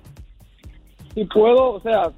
si 1.15 1.25
puedo, 1.25 1.73
o 1.73 1.81
sea, 1.81 2.11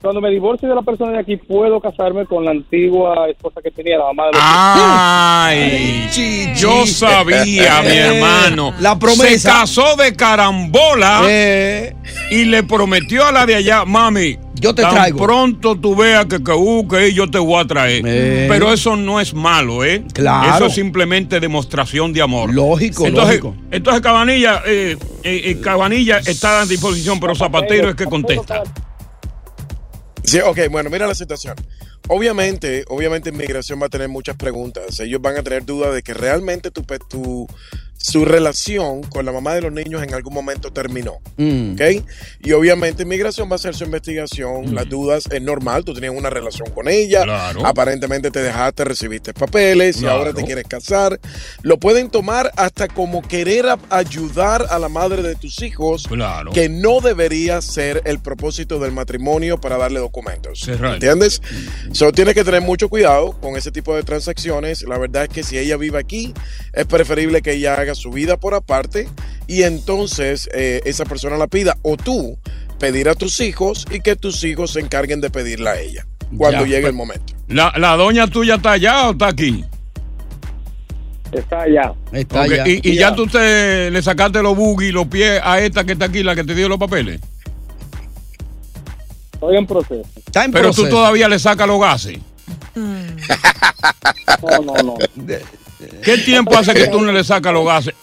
cuando 0.00 0.20
me 0.20 0.30
divorcie 0.30 0.68
de 0.68 0.74
la 0.74 0.82
persona 0.82 1.12
de 1.12 1.18
aquí, 1.18 1.36
puedo 1.36 1.80
casarme 1.80 2.26
con 2.26 2.44
la 2.44 2.52
antigua 2.52 3.28
esposa 3.28 3.60
que 3.62 3.70
tenía, 3.70 3.98
la 3.98 4.04
mamá 4.06 4.26
de 4.26 4.32
los 4.32 4.40
Ay, 4.44 6.54
yo 6.56 6.86
sabía, 6.86 7.82
mi 7.82 7.96
hermano. 7.96 8.72
La 8.80 8.98
promesa. 8.98 9.38
Se 9.38 9.48
casó 9.48 9.96
de 9.96 10.14
carambola 10.14 11.22
Eh, 11.28 11.94
y 12.30 12.44
le 12.44 12.62
prometió 12.62 13.26
a 13.26 13.32
la 13.32 13.46
de 13.46 13.56
allá, 13.56 13.84
mami, 13.84 14.38
Yo 14.54 14.74
te 14.74 14.82
Tan 14.82 14.94
traigo. 14.94 15.18
pronto 15.18 15.76
tú 15.76 15.94
veas 15.96 16.26
que 16.26 16.42
que, 16.42 16.52
uh, 16.52 16.86
que 16.88 17.12
yo 17.12 17.28
te 17.30 17.38
voy 17.38 17.60
a 17.60 17.66
traer. 17.66 18.02
Eh. 18.06 18.46
Pero 18.48 18.72
eso 18.72 18.96
no 18.96 19.20
es 19.20 19.34
malo, 19.34 19.84
¿eh? 19.84 20.04
Claro. 20.12 20.54
Eso 20.54 20.66
es 20.66 20.74
simplemente 20.74 21.40
demostración 21.40 22.12
de 22.12 22.22
amor. 22.22 22.54
Lógico, 22.54 23.06
entonces, 23.06 23.40
lógico. 23.42 23.54
Entonces 23.70 24.00
Cabanilla, 24.00 24.62
eh, 24.66 24.96
eh, 25.24 25.42
eh, 25.46 25.60
Cabanilla 25.60 26.18
está 26.18 26.62
a 26.62 26.66
disposición, 26.66 27.18
pero 27.18 27.34
Zapatero 27.34 27.90
es 27.90 27.96
que 27.96 28.06
contesta. 28.06 28.62
Sí, 30.24 30.40
ok, 30.40 30.58
bueno, 30.70 30.88
mira 30.88 31.06
la 31.06 31.14
situación. 31.14 31.54
Obviamente, 32.08 32.84
obviamente 32.88 33.28
inmigración 33.28 33.80
va 33.80 33.86
a 33.86 33.90
tener 33.90 34.08
muchas 34.08 34.36
preguntas. 34.36 34.98
Ellos 35.00 35.20
van 35.20 35.36
a 35.36 35.42
tener 35.42 35.64
dudas 35.64 35.94
de 35.94 36.02
que 36.02 36.14
realmente 36.14 36.70
tu, 36.70 36.82
tu, 36.82 37.46
su 37.96 38.24
relación 38.24 39.02
con 39.04 39.24
la 39.24 39.32
mamá 39.32 39.54
de 39.54 39.62
los 39.62 39.72
niños 39.72 40.02
en 40.02 40.12
algún 40.14 40.34
momento 40.34 40.70
terminó. 40.72 41.20
Mm. 41.36 41.72
¿Ok? 41.72 42.04
Y 42.42 42.52
obviamente 42.52 43.02
inmigración 43.04 43.48
va 43.48 43.52
a 43.52 43.56
hacer 43.56 43.74
su 43.74 43.84
investigación. 43.84 44.74
Las 44.74 44.88
dudas 44.88 45.24
es 45.30 45.40
normal. 45.40 45.84
Tú 45.84 45.94
tenías 45.94 46.12
una 46.14 46.28
relación 46.30 46.70
con 46.70 46.88
ella. 46.88 47.22
Claro. 47.22 47.66
Aparentemente 47.66 48.30
te 48.30 48.42
dejaste, 48.42 48.84
recibiste 48.84 49.32
papeles 49.32 50.00
y 50.02 50.06
ahora 50.06 50.32
te 50.34 50.44
quieres 50.44 50.64
casar. 50.64 51.18
Lo 51.62 51.78
pueden 51.78 52.10
tomar 52.10 52.50
hasta 52.56 52.88
como 52.88 53.22
querer 53.22 53.66
a- 53.66 53.78
ayudar 53.90 54.66
a 54.68 54.78
la 54.78 54.88
madre 54.88 55.22
de 55.22 55.34
tus 55.34 55.62
hijos. 55.62 56.06
Claro. 56.06 56.52
Que 56.52 56.68
no 56.68 57.00
debería 57.00 57.62
ser 57.62 58.02
el 58.04 58.20
propósito 58.20 58.78
del 58.78 58.92
matrimonio 58.92 59.58
para 59.60 59.78
darle 59.78 60.00
documentos. 60.00 60.68
¿Entiendes? 60.68 61.40
So, 61.92 62.12
tienes 62.12 62.34
que 62.34 62.44
tener 62.44 62.60
mucho 62.60 62.88
cuidado 62.88 63.32
con 63.40 63.56
ese 63.56 63.70
tipo 63.72 63.96
de 63.96 64.02
transacciones. 64.02 64.82
La 64.82 64.98
verdad 64.98 65.24
es 65.24 65.28
que 65.30 65.42
si 65.42 65.56
ella 65.58 65.76
vive 65.76 65.98
aquí, 65.98 66.34
es 66.72 66.84
preferible 66.86 67.40
que 67.40 67.52
ella 67.52 67.83
haga 67.84 67.94
su 67.94 68.10
vida 68.10 68.36
por 68.36 68.54
aparte 68.54 69.08
y 69.46 69.62
entonces 69.62 70.48
eh, 70.52 70.80
esa 70.84 71.04
persona 71.04 71.36
la 71.36 71.46
pida 71.46 71.76
o 71.82 71.96
tú 71.96 72.38
pedir 72.78 73.08
a 73.08 73.14
tus 73.14 73.40
hijos 73.40 73.86
y 73.90 74.00
que 74.00 74.16
tus 74.16 74.42
hijos 74.44 74.72
se 74.72 74.80
encarguen 74.80 75.20
de 75.20 75.30
pedirla 75.30 75.72
a 75.72 75.80
ella 75.80 76.06
cuando 76.36 76.64
Ya, 76.66 76.76
llegue 76.76 76.88
el 76.88 76.94
momento. 76.94 77.34
¿La, 77.48 77.72
¿La 77.76 77.96
doña 77.96 78.26
tuya 78.26 78.56
está 78.56 78.72
allá 78.72 79.08
o 79.08 79.12
está 79.12 79.28
aquí? 79.28 79.64
Está 81.32 81.62
allá. 81.62 81.92
Está 82.12 82.42
allá. 82.42 82.66
Y, 82.66 82.80
y 82.82 82.96
ya 82.96 83.14
tú 83.14 83.26
te, 83.26 83.90
le 83.90 84.02
sacaste 84.02 84.42
los 84.42 84.56
buggy, 84.56 84.92
los 84.92 85.06
pies 85.06 85.40
a 85.42 85.60
esta 85.60 85.84
que 85.84 85.92
está 85.92 86.06
aquí, 86.06 86.22
la 86.22 86.34
que 86.34 86.44
te 86.44 86.54
dio 86.54 86.68
los 86.68 86.78
papeles. 86.78 87.20
Estoy 89.32 89.56
en 89.56 89.66
proceso. 89.66 90.08
Está 90.16 90.44
en 90.44 90.52
Pero 90.52 90.72
tú 90.72 90.88
todavía 90.88 91.28
le 91.28 91.38
sacas 91.38 91.66
los 91.66 91.80
gases. 91.80 92.18
No, 92.74 94.58
no, 94.62 94.74
no. 94.82 94.96
¿Qué 96.02 96.18
tiempo 96.18 96.56
hace 96.56 96.74
que 96.74 96.88
tú 96.88 97.00
no 97.00 97.12
le 97.12 97.24
sacas 97.24 97.52
los 97.52 97.66
gases? 97.66 97.94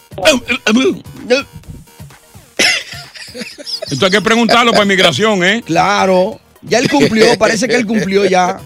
Esto 3.90 4.06
hay 4.06 4.10
que 4.10 4.20
preguntarlo 4.20 4.72
para 4.72 4.84
inmigración, 4.84 5.42
¿eh? 5.44 5.62
Claro. 5.64 6.40
Ya 6.62 6.78
él 6.78 6.88
cumplió, 6.88 7.36
parece 7.38 7.66
que 7.66 7.76
él 7.76 7.86
cumplió 7.86 8.24
ya. 8.24 8.60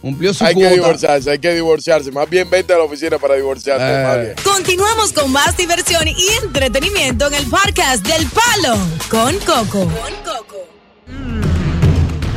Cumplió 0.00 0.34
su 0.34 0.44
Hay 0.44 0.54
que 0.54 0.68
divorciarse, 0.68 1.30
hay 1.30 1.38
que 1.38 1.54
divorciarse. 1.54 2.12
Más 2.12 2.28
bien 2.28 2.48
vente 2.50 2.74
a 2.74 2.76
la 2.76 2.84
oficina 2.84 3.18
para 3.18 3.36
divorciarte. 3.36 3.84
Eh. 3.84 4.04
más 4.04 4.20
bien. 4.20 4.34
Continuamos 4.44 5.12
con 5.14 5.32
más 5.32 5.56
diversión 5.56 6.06
y 6.06 6.28
entretenimiento 6.42 7.26
en 7.28 7.34
el 7.34 7.46
podcast 7.46 8.06
del 8.06 8.26
Palo 8.28 8.76
con 9.08 9.34
Coco. 9.38 9.90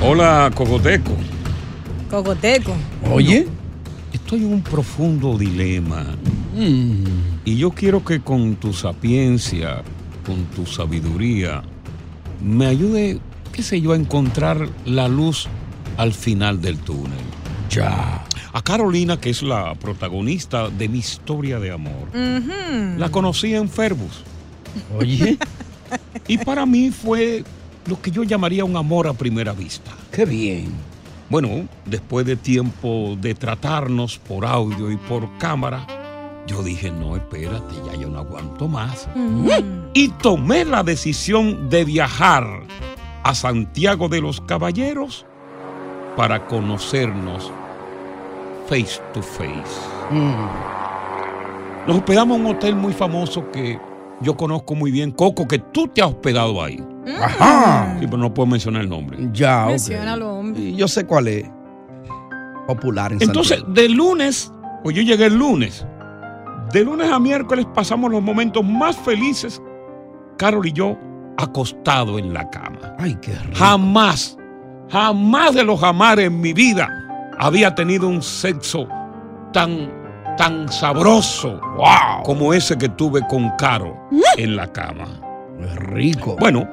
Hola, 0.01 0.50
Cocoteco. 0.55 1.12
Cocoteco. 2.09 2.74
Oye. 3.12 3.47
Estoy 4.27 4.43
en 4.43 4.51
un 4.51 4.62
profundo 4.62 5.38
dilema. 5.38 6.05
Y 7.46 7.55
yo 7.55 7.72
quiero 7.72 8.03
que 8.03 8.19
con 8.19 8.57
tu 8.57 8.74
sapiencia, 8.74 9.84
con 10.25 10.43
tu 10.48 10.65
sabiduría, 10.65 11.63
me 12.43 12.65
ayude, 12.65 13.22
qué 13.53 13.63
sé 13.63 13.79
yo, 13.79 13.93
a 13.93 13.96
encontrar 13.96 14.67
la 14.84 15.07
luz 15.07 15.48
al 15.96 16.12
final 16.12 16.62
del 16.62 16.77
túnel. 16.77 17.24
Ya. 17.69 18.25
A 18.51 18.62
Carolina, 18.62 19.17
que 19.17 19.29
es 19.29 19.43
la 19.43 19.75
protagonista 19.75 20.67
de 20.72 20.89
mi 20.89 20.98
historia 20.98 21.62
de 21.62 21.72
amor, 21.72 22.13
la 22.98 23.10
conocí 23.10 23.55
en 23.55 23.69
Ferbus. 23.69 24.25
Oye. 25.00 25.38
Y 26.27 26.38
para 26.39 26.65
mí 26.65 26.91
fue 26.91 27.46
lo 27.86 28.01
que 28.01 28.12
yo 28.12 28.24
llamaría 28.24 28.65
un 28.65 28.75
amor 28.75 29.07
a 29.07 29.13
primera 29.13 29.53
vista. 29.53 29.91
Qué 30.12 30.25
bien. 30.25 30.74
Bueno, 31.29 31.67
después 31.86 32.25
de 32.25 32.38
tiempo 32.38 33.17
de 33.19 33.36
tratarnos 33.36 34.17
por 34.17 34.46
audio 34.46 34.89
y 34.89 34.98
por 34.98 35.38
cámara, 35.38 35.86
yo 36.48 36.63
dije, 36.63 36.89
no, 36.89 37.17
espérate, 37.17 37.75
ya 37.86 38.00
yo 38.00 38.07
no 38.07 38.19
aguanto 38.19 38.67
más. 38.69 39.10
Y 39.93 40.07
tomé 40.10 40.63
la 40.63 40.84
decisión 40.84 41.69
de 41.69 41.84
viajar 41.84 42.46
a 43.24 43.36
Santiago 43.36 44.07
de 44.07 44.22
los 44.22 44.39
Caballeros 44.41 45.25
para 46.15 46.45
conocernos 46.45 47.52
face 48.69 49.02
to 49.13 49.21
face. 49.21 49.62
Nos 51.86 51.97
hospedamos 51.97 52.38
en 52.39 52.45
un 52.45 52.56
hotel 52.56 52.75
muy 52.75 52.93
famoso 52.93 53.52
que 53.52 53.78
yo 54.21 54.36
conozco 54.36 54.75
muy 54.75 54.91
bien, 54.91 55.12
Coco, 55.12 55.47
que 55.47 55.60
tú 55.60 55.88
te 55.88 56.02
has 56.02 56.08
hospedado 56.08 56.63
ahí. 56.63 56.84
Ajá. 57.21 57.97
Sí, 57.99 58.06
pero 58.06 58.17
no 58.17 58.34
puedo 58.34 58.47
mencionar 58.47 58.82
el 58.82 58.89
nombre. 58.89 59.17
Ya, 59.32 59.63
ok. 59.65 59.69
Menciónalo. 59.71 60.37
Y 60.58 60.76
Yo 60.76 60.88
sé 60.88 61.06
cuál 61.06 61.28
es. 61.28 61.50
Popular 62.67 63.13
en 63.13 63.22
Entonces, 63.22 63.60
Santiago. 63.60 63.74
de 63.74 63.89
lunes, 63.89 64.52
pues 64.84 64.96
yo 64.96 65.02
llegué 65.02 65.26
el 65.28 65.38
lunes. 65.38 65.86
De 66.74 66.84
lunes 66.84 67.10
a 67.10 67.17
miércoles 67.17 67.65
pasamos 67.74 68.12
los 68.12 68.22
momentos 68.22 68.63
más 68.65 68.98
felices, 68.98 69.62
Carol 70.38 70.67
y 70.67 70.74
yo, 70.74 70.98
acostados 71.38 72.20
en 72.20 72.34
la 72.34 72.50
cama. 72.50 72.96
Ay, 73.00 73.17
qué 73.22 73.34
rico. 73.36 73.56
Jamás, 73.56 74.38
jamás 74.89 75.56
de 75.56 75.63
los 75.63 75.80
jamás 75.80 76.17
en 76.17 76.41
mi 76.41 76.52
vida 76.52 76.89
había 77.39 77.74
tenido 77.74 78.08
un 78.10 78.22
sexo 78.22 78.88
tan, 79.54 79.89
tan 80.36 80.70
sabroso 80.70 81.62
como 82.26 82.54
ese 82.54 82.78
que 82.78 82.89
tuve 82.89 83.26
con 83.28 83.50
Caro 83.58 83.96
en 84.36 84.58
la 84.58 84.70
cama. 84.74 85.08
Rico. 85.76 86.36
Bueno, 86.38 86.67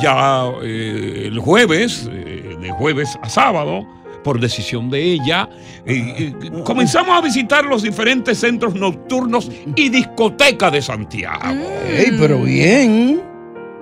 ya 0.00 0.46
eh, 0.62 1.24
el 1.26 1.38
jueves, 1.38 2.08
eh, 2.12 2.37
de 2.60 2.70
jueves 2.70 3.18
a 3.22 3.28
sábado, 3.28 3.86
por 4.24 4.40
decisión 4.40 4.90
de 4.90 5.00
ella, 5.00 5.48
eh, 5.86 6.34
eh, 6.42 6.62
comenzamos 6.64 7.16
a 7.16 7.20
visitar 7.20 7.64
los 7.64 7.82
diferentes 7.82 8.38
centros 8.38 8.74
nocturnos 8.74 9.50
y 9.76 9.88
discotecas 9.88 10.72
de 10.72 10.82
Santiago. 10.82 11.66
Ey, 11.86 12.16
pero 12.18 12.42
bien. 12.42 13.22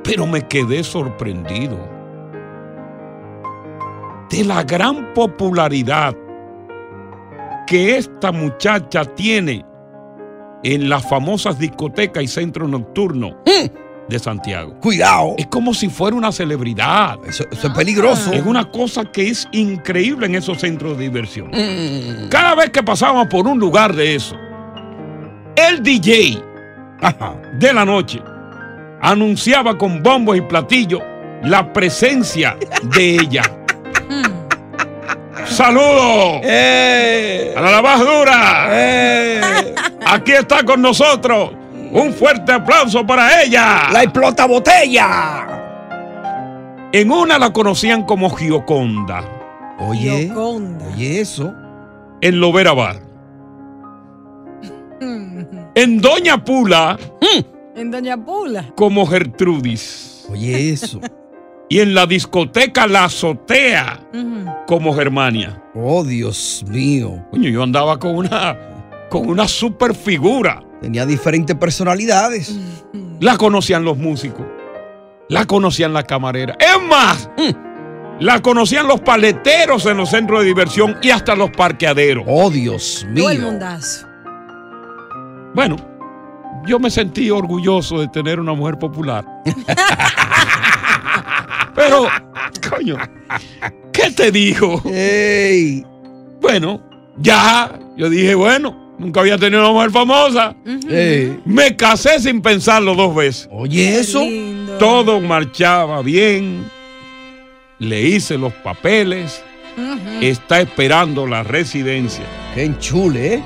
Pero 0.05 0.27
me 0.27 0.47
quedé 0.47 0.85
sorprendido 0.85 1.77
de 4.31 4.45
la 4.45 4.63
gran 4.63 5.15
popularidad 5.15 6.15
que 7.67 7.97
esta 7.97 8.31
muchacha 8.31 9.05
tiene 9.05 9.65
en 10.63 10.89
las 10.89 11.09
famosas 11.09 11.59
discotecas 11.59 12.23
y 12.23 12.29
centros 12.29 12.69
nocturnos 12.69 13.35
de 14.09 14.19
Santiago. 14.19 14.75
Cuidado. 14.81 15.35
Es 15.39 15.47
como 15.47 15.75
si 15.75 15.89
fuera 15.89 16.17
una 16.17 16.33
celebridad. 16.33 17.19
Eso, 17.27 17.45
eso 17.51 17.69
es 17.69 17.75
peligroso. 17.75 18.33
Es 18.33 18.45
una 18.45 18.71
cosa 18.71 19.05
que 19.05 19.29
es 19.29 19.49
increíble 19.53 20.27
en 20.27 20.37
esos 20.37 20.59
centros 20.59 20.97
de 20.97 21.05
diversión. 21.05 21.49
Mm. 21.49 22.29
Cada 22.29 22.55
vez 22.55 22.71
que 22.71 22.83
pasábamos 22.83 23.29
por 23.29 23.47
un 23.47 23.59
lugar 23.59 23.95
de 23.95 24.15
eso, 24.15 24.37
el 25.57 25.83
DJ 25.83 26.43
de 27.59 27.73
la 27.73 27.85
noche 27.85 28.23
anunciaba 29.01 29.77
con 29.77 30.03
bombos 30.03 30.37
y 30.37 30.41
platillos 30.41 31.03
la 31.43 31.73
presencia 31.73 32.57
de 32.95 33.15
ella. 33.15 33.43
¡Saludos! 35.47 36.43
¡A 36.45 37.61
la 37.61 37.71
lavadura! 37.71 38.67
Aquí 40.07 40.33
está 40.33 40.65
con 40.65 40.83
nosotros. 40.83 41.51
Un 41.93 42.13
fuerte 42.13 42.53
aplauso 42.53 43.07
para 43.07 43.43
ella. 43.43 43.89
La 43.93 44.03
explota 44.03 44.47
botella. 44.47 45.63
En 46.93 47.11
una 47.11 47.39
la 47.39 47.53
conocían 47.53 48.05
como 48.05 48.31
Gioconda. 48.31 49.25
Oye. 49.79 50.27
Gioconda. 50.27 50.87
Oye, 50.95 51.21
eso. 51.21 51.53
En 52.21 52.41
Lovera 52.41 52.73
Bar. 52.73 53.01
En 55.75 56.01
Doña 56.01 56.43
Pula 56.43 56.97
En 57.75 57.91
Doña 57.91 58.17
Pula. 58.17 58.65
como 58.75 59.07
Gertrudis. 59.07 60.27
Oye, 60.31 60.71
eso. 60.73 61.01
Y 61.69 61.81
en 61.81 61.95
la 61.95 62.07
discoteca 62.07 62.87
La 62.87 63.07
Azotea 63.07 63.99
como 64.69 64.95
Germania. 64.95 65.61
Oh, 65.75 66.05
Dios 66.05 66.65
mío. 66.69 67.27
Coño, 67.33 67.51
yo 67.51 67.61
andaba 67.65 67.99
con 67.99 68.15
una, 68.15 68.57
con 69.11 69.29
una 69.29 69.49
super 69.49 69.93
figura. 69.93 70.63
Tenía 70.81 71.07
diferentes 71.07 71.57
personalidades. 71.57 72.57
La 73.21 73.37
conocían 73.39 73.85
los 73.85 73.97
músicos. 73.97 74.45
La 75.29 75.45
conocían 75.47 75.93
las 75.93 76.05
camareras. 76.05 76.57
Es 76.61 76.81
más, 76.89 77.29
la 78.21 78.41
conocían 78.43 78.87
los 78.87 79.01
paleteros 79.01 79.87
en 79.87 79.97
los 79.97 80.11
centros 80.11 80.41
de 80.41 80.47
diversión 80.47 80.97
y 81.03 81.11
hasta 81.11 81.35
los 81.35 81.51
parqueaderos. 81.51 82.25
Oh, 82.29 82.51
Dios 82.51 83.05
Todo 83.17 83.31
el 83.31 83.39
mío. 83.39 83.51
mundazo. 83.51 84.07
Bueno, 85.55 85.77
yo 86.67 86.79
me 86.79 86.91
sentí 86.91 87.31
orgulloso 87.31 87.99
de 88.01 88.09
tener 88.09 88.39
una 88.39 88.53
mujer 88.53 88.79
popular. 88.79 89.25
Pero 91.75 92.07
Coño, 92.71 92.97
¿qué 93.93 94.11
te 94.13 94.31
digo? 94.31 94.81
Bueno, 96.41 96.83
ya, 97.19 97.73
yo 97.97 98.09
dije, 98.09 98.35
bueno, 98.35 98.86
nunca 98.99 99.21
había 99.21 99.39
tenido 99.39 99.61
una 99.63 99.73
mujer 99.73 99.91
famosa. 99.91 100.55
Me 101.45 101.77
casé 101.77 102.21
sin 102.21 102.41
pensarlo 102.41 102.95
dos 102.95 103.15
veces. 103.15 103.49
Oye, 103.53 103.99
eso. 104.01 104.23
Todo 104.79 105.21
marchaba 105.21 106.03
bien. 106.03 106.65
Le 107.79 108.03
hice 108.03 108.37
los 108.39 108.53
papeles. 108.53 109.43
Está 110.21 110.61
esperando 110.61 111.27
la 111.27 111.43
residencia. 111.43 112.25
Qué 112.55 112.65
enchule, 112.65 113.35
¿eh? 113.35 113.43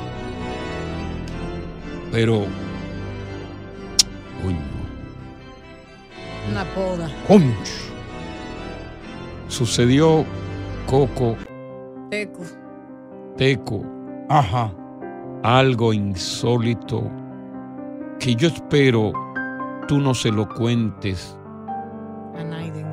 Pero, 2.12 2.46
Una 6.50 6.64
poda. 6.74 7.08
sucedió 9.48 10.24
Coco, 10.86 11.36
Teco. 12.10 12.42
Teco, 13.36 13.84
Ajá. 14.28 14.72
Algo 15.42 15.92
insólito 15.92 17.10
que 18.18 18.34
yo 18.34 18.48
espero 18.48 19.12
tú 19.88 19.98
no 19.98 20.14
se 20.14 20.30
lo 20.30 20.48
cuentes 20.48 21.36
A 22.36 22.44
Naiden. 22.44 22.86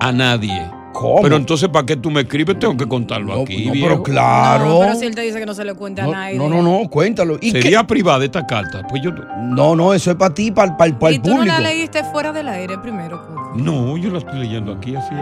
a 0.00 0.12
nadie. 0.12 0.79
¿Cómo? 0.92 1.22
Pero 1.22 1.36
entonces, 1.36 1.68
¿para 1.68 1.86
qué 1.86 1.96
tú 1.96 2.10
me 2.10 2.22
escribes? 2.22 2.58
Tengo 2.58 2.76
que 2.76 2.86
contarlo 2.86 3.42
aquí. 3.42 3.66
no, 3.66 3.72
viejo. 3.72 3.86
pero 3.88 4.02
claro. 4.02 4.64
No, 4.66 4.80
pero 4.80 4.94
si 4.96 5.06
él 5.06 5.14
te 5.14 5.22
dice 5.22 5.38
que 5.38 5.46
no 5.46 5.54
se 5.54 5.64
le 5.64 5.74
cuente 5.74 6.00
a 6.00 6.04
No, 6.04 6.12
nadie. 6.12 6.36
no, 6.36 6.48
no, 6.48 6.62
no, 6.62 6.88
cuéntalo. 6.90 7.36
¿Y 7.40 7.52
qué? 7.52 7.62
Sería 7.62 7.86
privada 7.86 8.24
esta 8.24 8.46
carta. 8.46 8.82
Pues 8.88 9.02
yo. 9.02 9.10
No, 9.40 9.74
no, 9.76 9.94
eso 9.94 10.10
es 10.10 10.16
para 10.16 10.34
ti, 10.34 10.50
para, 10.50 10.76
para, 10.76 10.98
para 10.98 11.12
¿Y 11.12 11.16
el 11.16 11.22
tú 11.22 11.30
no 11.30 11.36
público. 11.36 11.54
la 11.54 11.60
leíste 11.60 12.02
fuera 12.04 12.32
del 12.32 12.48
aire 12.48 12.78
primero, 12.78 13.20
Coco? 13.26 13.52
No, 13.56 13.96
yo 13.96 14.10
la 14.10 14.18
estoy 14.18 14.38
leyendo 14.40 14.72
aquí 14.74 14.94
así. 14.94 15.14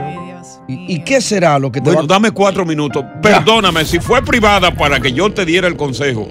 ¿Y, 0.69 0.97
y 0.97 1.05
qué 1.05 1.21
será 1.21 1.59
lo 1.59 1.73
que 1.73 1.81
te 1.81 1.85
Bueno, 1.91 2.03
va 2.03 2.07
dame 2.15 2.31
cuatro 2.31 2.65
minutos. 2.67 3.05
Perdóname, 3.23 3.85
si 3.87 4.01
fue 4.01 4.23
privada 4.23 4.71
para 4.75 5.01
que 5.01 5.13
yo 5.13 5.33
te 5.33 5.45
diera 5.45 5.67
el 5.69 5.77
consejo, 5.77 6.27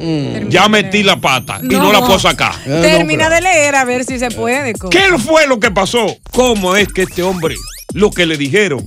ya 0.50 0.68
metí 0.70 1.02
la 1.04 1.18
pata 1.18 1.60
y 1.64 1.68
no 1.68 1.92
la 1.92 2.00
puedo 2.00 2.20
sacar. 2.20 2.54
Termina 2.66 3.30
de 3.30 3.42
leer 3.42 3.76
a 3.76 3.86
ver 3.86 4.04
si 4.06 4.20
se 4.20 4.30
puede, 4.32 4.74
Coco. 4.74 4.90
¿Qué 4.90 5.18
fue 5.18 5.48
lo 5.48 5.60
que 5.60 5.72
pasó? 5.72 6.06
¿Cómo 6.32 6.76
es 6.76 6.88
que 6.94 7.04
este 7.04 7.24
hombre, 7.24 7.56
lo 7.94 8.12
que 8.12 8.26
le 8.26 8.38
dijeron, 8.38 8.86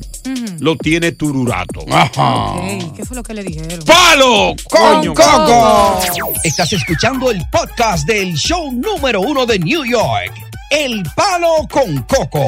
lo 0.61 0.77
tiene 0.77 1.13
tururato? 1.13 1.81
Ok, 1.81 2.95
¿Qué 2.97 3.05
fue 3.05 3.17
lo 3.17 3.23
que 3.23 3.35
le 3.35 3.43
dijeron? 3.43 3.85
¡Palo! 3.85 4.55
con 4.69 4.97
Coño. 4.97 5.15
Coco. 5.15 6.01
Estás 6.45 6.73
escuchando 6.73 7.31
el 7.31 7.43
podcast 7.51 8.07
del 8.07 8.35
show 8.37 8.71
número 8.73 9.21
uno 9.21 9.47
de 9.47 9.59
New 9.59 9.85
York, 9.85 10.33
El 10.71 11.03
Palo 11.17 11.67
con 11.71 12.03
Coco. 12.03 12.45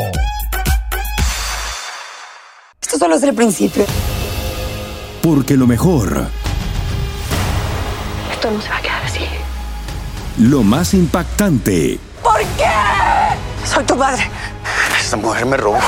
Esto 2.80 2.98
solo 2.98 3.16
es 3.16 3.22
el 3.22 3.34
principio. 3.34 3.84
Porque 5.22 5.56
lo 5.56 5.66
mejor, 5.66 6.26
Esto 8.32 8.50
no 8.50 8.60
se 8.60 8.68
va 8.68 8.76
a 8.76 8.82
quedar 8.82 9.02
así. 9.04 9.20
lo 10.38 10.62
más 10.62 10.94
impactante, 10.94 11.98
¿Por 12.22 12.38
qué? 12.56 12.70
Soy 13.66 13.84
tu 13.84 13.96
madre. 13.96 14.28
Esta 15.00 15.16
mujer 15.16 15.44
me 15.46 15.56
robó. 15.56 15.78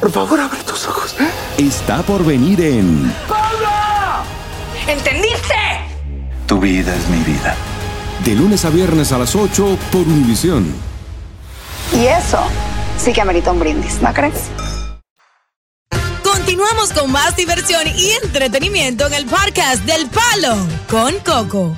Por 0.00 0.10
favor, 0.10 0.40
abre 0.40 0.62
tus 0.62 0.86
ojos. 0.86 1.14
está 1.58 2.02
por 2.02 2.24
venir 2.24 2.60
en 2.62 3.12
¿Entendiste? 4.88 5.54
Tu 6.46 6.58
vida 6.58 6.94
es 6.96 7.08
mi 7.08 7.18
vida. 7.18 7.54
De 8.24 8.34
lunes 8.34 8.64
a 8.64 8.70
viernes 8.70 9.12
a 9.12 9.18
las 9.18 9.36
8 9.36 9.78
por 9.92 10.00
Univisión. 10.02 10.66
Y 11.92 12.06
eso 12.06 12.38
sí 12.98 13.12
que 13.12 13.20
amerita 13.20 13.52
un 13.52 13.60
brindis, 13.60 14.00
¿no 14.00 14.12
crees? 14.12 14.48
Continuamos 16.22 16.92
con 16.92 17.12
más 17.12 17.36
diversión 17.36 17.82
y 17.94 18.10
entretenimiento 18.24 19.06
en 19.06 19.14
el 19.14 19.26
podcast 19.26 19.84
del 19.84 20.08
Palo 20.08 20.56
con 20.88 21.14
Coco. 21.20 21.76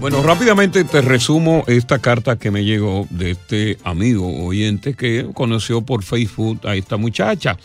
Bueno, 0.00 0.22
rápidamente 0.22 0.84
te 0.84 1.00
resumo 1.00 1.64
esta 1.66 1.98
carta 1.98 2.38
que 2.38 2.50
me 2.50 2.64
llegó 2.64 3.06
de 3.10 3.32
este 3.32 3.78
amigo 3.82 4.44
oyente 4.44 4.94
que 4.94 5.26
conoció 5.34 5.80
por 5.82 6.04
Facebook 6.04 6.60
a 6.64 6.76
esta 6.76 6.96
muchacha. 6.96 7.56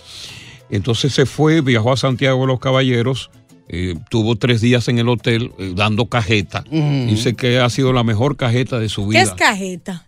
Entonces 0.70 1.14
se 1.14 1.26
fue, 1.26 1.62
viajó 1.62 1.92
a 1.92 1.98
Santiago 1.98 2.42
de 2.42 2.48
los 2.48 2.60
Caballeros, 2.60 3.30
eh, 3.68 3.96
tuvo 4.10 4.38
tres 4.38 4.62
días 4.62 4.88
en 4.88 4.98
el 4.98 5.10
hotel 5.10 5.52
eh, 5.60 5.74
dando 5.76 6.08
cajeta. 6.08 6.64
Dice 6.72 7.36
que 7.36 7.60
ha 7.60 7.70
sido 7.70 7.94
la 7.94 8.04
mejor 8.04 8.38
cajeta 8.38 8.80
de 8.80 8.90
su 8.90 9.04
¿Qué 9.04 9.10
vida. 9.10 9.22
es 9.22 9.32
cajeta? 9.32 10.06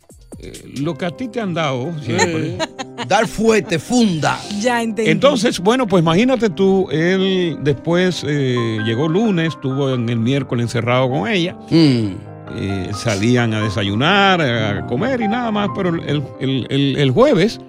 Lo 0.82 0.96
que 0.96 1.06
a 1.06 1.12
ti 1.12 1.28
te 1.28 1.40
han 1.42 1.54
dado 1.54 1.92
siempre. 2.02 2.58
Dar 3.08 3.28
fuerte, 3.28 3.80
funda. 3.80 4.40
Ya 4.60 4.82
entendí. 4.82 5.12
Entonces, 5.12 5.60
bueno, 5.60 5.88
pues 5.88 6.02
imagínate 6.02 6.50
tú, 6.50 6.88
él 6.92 7.58
después 7.62 8.24
eh, 8.28 8.80
llegó 8.86 9.08
lunes, 9.08 9.50
estuvo 9.50 9.94
en 9.94 10.08
el 10.10 10.20
miércoles 10.20 10.64
encerrado 10.64 11.10
con 11.10 11.28
ella. 11.28 11.56
Eh, 12.56 12.92
salían 12.94 13.54
a 13.54 13.62
desayunar, 13.62 14.42
a 14.42 14.86
comer 14.88 15.22
y 15.22 15.28
nada 15.28 15.50
más, 15.52 15.70
pero 15.76 15.90
el, 15.90 16.24
el- 16.40 16.68
el- 16.70 16.96
el 16.98 17.12
jueves, 17.12 17.60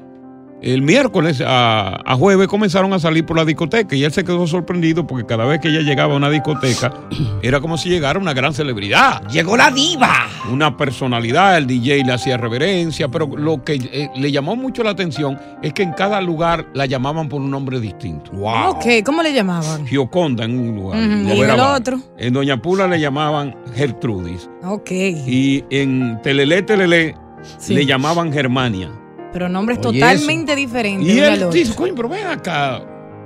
el 0.62 0.80
miércoles 0.82 1.42
a, 1.46 2.00
a 2.06 2.14
jueves 2.16 2.48
comenzaron 2.48 2.92
a 2.94 2.98
salir 2.98 3.26
por 3.26 3.36
la 3.36 3.44
discoteca 3.44 3.94
y 3.96 4.04
él 4.04 4.12
se 4.12 4.24
quedó 4.24 4.46
sorprendido 4.46 5.06
porque 5.06 5.26
cada 5.26 5.44
vez 5.44 5.60
que 5.60 5.68
ella 5.68 5.80
llegaba 5.80 6.14
a 6.14 6.16
una 6.16 6.30
discoteca 6.30 6.92
era 7.42 7.60
como 7.60 7.76
si 7.76 7.90
llegara 7.90 8.18
una 8.18 8.32
gran 8.32 8.54
celebridad. 8.54 9.22
Llegó 9.28 9.56
la 9.56 9.70
diva. 9.70 10.26
Una 10.50 10.76
personalidad, 10.76 11.58
el 11.58 11.66
DJ 11.66 12.04
le 12.04 12.12
hacía 12.12 12.36
reverencia, 12.36 13.08
pero 13.08 13.26
lo 13.26 13.62
que 13.62 13.74
eh, 13.74 14.10
le 14.14 14.32
llamó 14.32 14.56
mucho 14.56 14.82
la 14.82 14.90
atención 14.90 15.38
es 15.62 15.72
que 15.74 15.82
en 15.82 15.92
cada 15.92 16.20
lugar 16.20 16.66
la 16.74 16.86
llamaban 16.86 17.28
por 17.28 17.40
un 17.40 17.50
nombre 17.50 17.80
distinto. 17.80 18.30
Ok, 18.32 18.84
¿cómo 19.04 19.22
le 19.22 19.32
llamaban? 19.32 19.86
Gioconda 19.86 20.44
en 20.44 20.58
un 20.58 20.74
lugar. 20.76 20.98
¿y 21.00 21.40
en 21.40 21.50
el 21.50 21.60
otro? 21.60 21.98
En 22.16 22.32
Doña 22.32 22.60
Pula 22.62 22.86
le 22.86 23.00
llamaban 23.00 23.54
Gertrudis. 23.74 24.48
Ok. 24.64 24.90
Y 24.90 25.64
en 25.70 26.20
Telelé 26.22 26.62
Telelé 26.62 27.14
Sí. 27.58 27.74
le 27.74 27.84
llamaban 27.84 28.32
Germania. 28.32 28.90
Pero 29.34 29.48
nombres 29.48 29.78
Oye, 29.84 30.00
totalmente 30.00 30.54
diferentes. 30.54 31.12
Y 31.12 31.18
él 31.18 31.50
dice, 31.50 31.74
coño, 31.74 31.92
pero 31.96 32.08
ven 32.08 32.24
acá. 32.28 32.80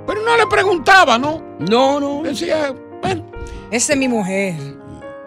Pero 0.07 0.21
no 0.23 0.35
le 0.35 0.47
preguntaba, 0.47 1.19
¿no? 1.19 1.39
No, 1.59 1.99
no. 1.99 2.23
Decía, 2.23 2.73
bueno, 2.99 3.25
Esa 3.69 3.93
es 3.93 3.99
mi 3.99 4.07
mujer. 4.07 4.55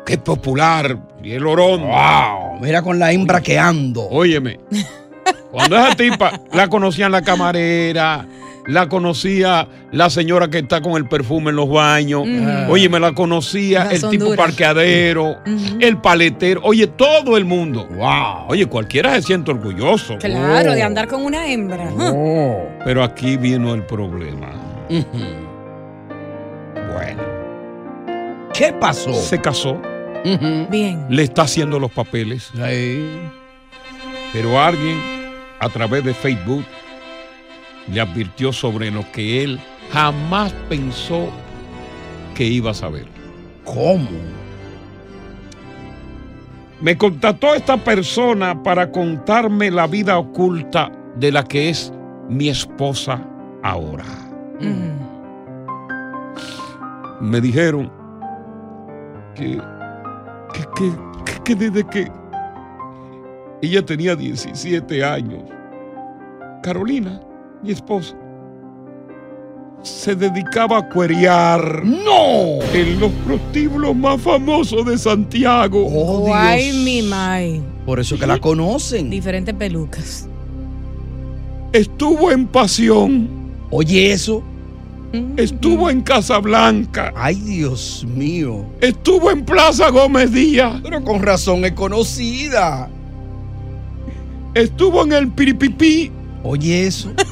qué 0.05 0.19
popular. 0.19 0.99
Y 1.23 1.35
el 1.35 1.47
orón. 1.47 1.83
Wow. 1.83 2.59
Mira 2.61 2.83
con 2.83 2.99
la 2.99 3.13
hembra 3.13 3.41
que 3.41 3.57
ando. 3.57 4.09
Óyeme. 4.09 4.59
Cuando 5.53 5.77
esa 5.77 5.95
tipa 5.95 6.41
la 6.53 6.67
conocían 6.67 7.13
la 7.13 7.23
camarera, 7.23 8.27
la 8.67 8.89
conocía 8.89 9.67
la 9.91 10.09
señora 10.09 10.49
que 10.49 10.59
está 10.59 10.81
con 10.81 10.93
el 10.93 11.09
perfume 11.09 11.51
en 11.51 11.57
los 11.57 11.69
baños. 11.69 12.23
Ujú. 12.23 12.73
Oye, 12.73 12.89
me 12.89 13.01
la 13.01 13.13
conocía 13.13 13.85
Las 13.85 14.03
el 14.03 14.11
tipo 14.11 14.37
parqueadero, 14.37 15.39
el 15.81 15.97
paletero. 15.99 16.61
Oye, 16.65 16.87
todo 16.87 17.37
el 17.37 17.45
mundo. 17.45 17.87
Wow. 17.91 18.47
Oye, 18.49 18.67
cualquiera 18.67 19.15
se 19.17 19.23
siente 19.23 19.51
orgulloso. 19.51 20.19
Claro, 20.19 20.73
de 20.73 20.83
andar 20.83 21.09
con 21.09 21.25
una 21.25 21.47
hembra. 21.47 21.91
Pero 22.85 23.03
aquí 23.03 23.37
vino 23.37 23.75
el 23.75 23.85
problema. 23.85 24.53
Bueno. 26.95 27.23
¿Qué 28.55 28.73
pasó? 28.73 29.13
Se 29.15 29.41
casó. 29.41 29.81
Bien. 30.71 31.05
Le 31.09 31.25
está 31.25 31.43
haciendo 31.43 31.81
los 31.81 31.91
papeles. 31.91 32.51
Pero 34.33 34.61
alguien 34.61 35.01
a 35.59 35.69
través 35.69 36.05
de 36.05 36.15
Facebook 36.15 36.65
le 37.89 38.01
advirtió 38.01 38.53
sobre 38.53 38.91
lo 38.91 39.05
que 39.13 39.43
él 39.45 39.59
jamás 39.91 40.53
pensó 40.69 41.29
que 42.35 42.45
iba 42.45 42.71
a 42.71 42.75
saber. 42.75 43.07
¿Cómo? 43.65 44.09
Me 46.81 46.97
contactó 46.99 47.55
esta 47.55 47.77
persona 47.77 48.61
para 48.63 48.91
contarme 48.91 49.71
la 49.71 49.87
vida 49.87 50.19
oculta 50.19 50.91
de 51.17 51.31
la 51.31 51.45
que 51.45 51.69
es 51.69 51.93
mi 52.29 52.49
esposa 52.49 53.25
ahora. 53.63 54.05
Me 57.21 57.41
dijeron 57.41 57.93
que, 59.37 59.61
que, 60.53 60.61
que- 60.75 60.93
que- 61.25 61.43
que 61.45 61.55
desde 61.55 61.85
que 61.85 62.11
ella 63.63 63.85
tenía 63.87 64.17
17 64.17 65.05
años, 65.05 65.45
Carolina, 66.65 67.21
mi 67.63 67.71
esposa, 67.73 68.15
se 69.83 70.15
dedicaba 70.15 70.79
a 70.79 70.89
cuerear. 70.89 71.85
¡No! 71.85 72.63
En 72.73 73.01
los 73.01 73.11
prostíbulos 73.27 73.95
más 73.97 74.21
famosos 74.21 74.87
de 74.87 74.97
Santiago. 74.99 75.85
Oh, 75.87 76.21
Guay, 76.21 76.71
Dios. 76.71 76.85
mi 76.85 77.03
mai. 77.03 77.63
Por 77.85 77.99
eso 77.99 78.17
que 78.19 78.27
la 78.27 78.39
conocen. 78.39 79.11
Diferentes 79.11 79.55
pelucas. 79.55 80.29
Estuvo 81.73 82.31
en 82.31 82.47
Pasión. 82.47 83.29
Oye, 83.71 84.13
eso. 84.13 84.43
Estuvo 85.37 85.91
en 85.91 86.01
Casablanca. 86.03 87.13
Ay, 87.17 87.35
Dios 87.35 88.07
mío. 88.15 88.65
Estuvo 88.81 89.31
en 89.31 89.45
Plaza 89.45 89.91
Gómez 89.91 90.33
Díaz. 90.33 90.81
Pero 90.83 91.03
con 91.05 91.21
razón 91.23 91.65
es 91.65 91.73
conocida. 91.73 92.89
estuvo 94.55 95.03
en 95.03 95.13
el 95.13 95.29
piripipí. 95.29 96.11
Oye, 96.45 96.87
eso. 96.87 97.11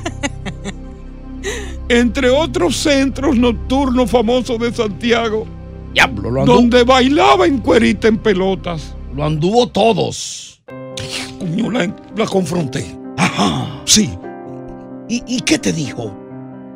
Entre 1.91 2.31
otros 2.31 2.77
centros 2.77 3.37
nocturnos 3.37 4.11
famosos 4.11 4.59
de 4.61 4.73
Santiago. 4.73 5.45
Diablo, 5.93 6.31
lo 6.31 6.41
anduvo, 6.43 6.57
Donde 6.57 6.85
bailaba 6.85 7.47
en 7.47 7.59
cuerita 7.59 8.07
en 8.07 8.17
pelotas. 8.19 8.95
lo 9.15 9.25
anduvo 9.25 9.67
todos. 9.67 10.63
Coño, 11.41 11.69
la, 11.71 11.93
la 12.17 12.27
confronté. 12.27 12.97
Ajá. 13.17 13.83
Sí. 13.87 14.09
¿Y, 15.09 15.25
y 15.27 15.41
qué 15.41 15.59
te 15.59 15.73
dijo? 15.73 16.15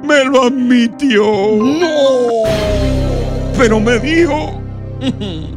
Me 0.03 0.25
lo 0.25 0.43
admitió. 0.47 1.23
No. 1.23 1.89
Pero 3.57 3.79
me 3.79 4.01
dijo. 4.01 4.61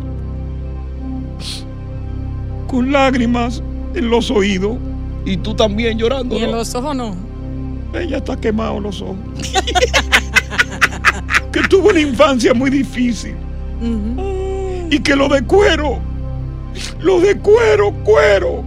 con 2.68 2.92
lágrimas 2.92 3.64
en 3.96 4.10
los 4.10 4.30
oídos. 4.30 4.78
Y 5.26 5.38
tú 5.38 5.56
también 5.56 5.98
llorando. 5.98 6.38
Y 6.38 6.44
en 6.44 6.52
los 6.52 6.74
ojos 6.76 6.96
no. 6.96 7.16
Ella 8.02 8.18
está 8.18 8.36
quemado 8.36 8.80
los 8.80 9.02
ojos. 9.02 9.18
que 11.52 11.62
tuvo 11.70 11.90
una 11.90 12.00
infancia 12.00 12.54
muy 12.54 12.70
difícil. 12.70 13.36
Y 14.90 15.00
que 15.00 15.16
lo 15.16 15.28
de 15.28 15.44
cuero, 15.44 16.00
lo 17.00 17.20
de 17.20 17.38
cuero, 17.38 17.92
cuero, 18.04 18.64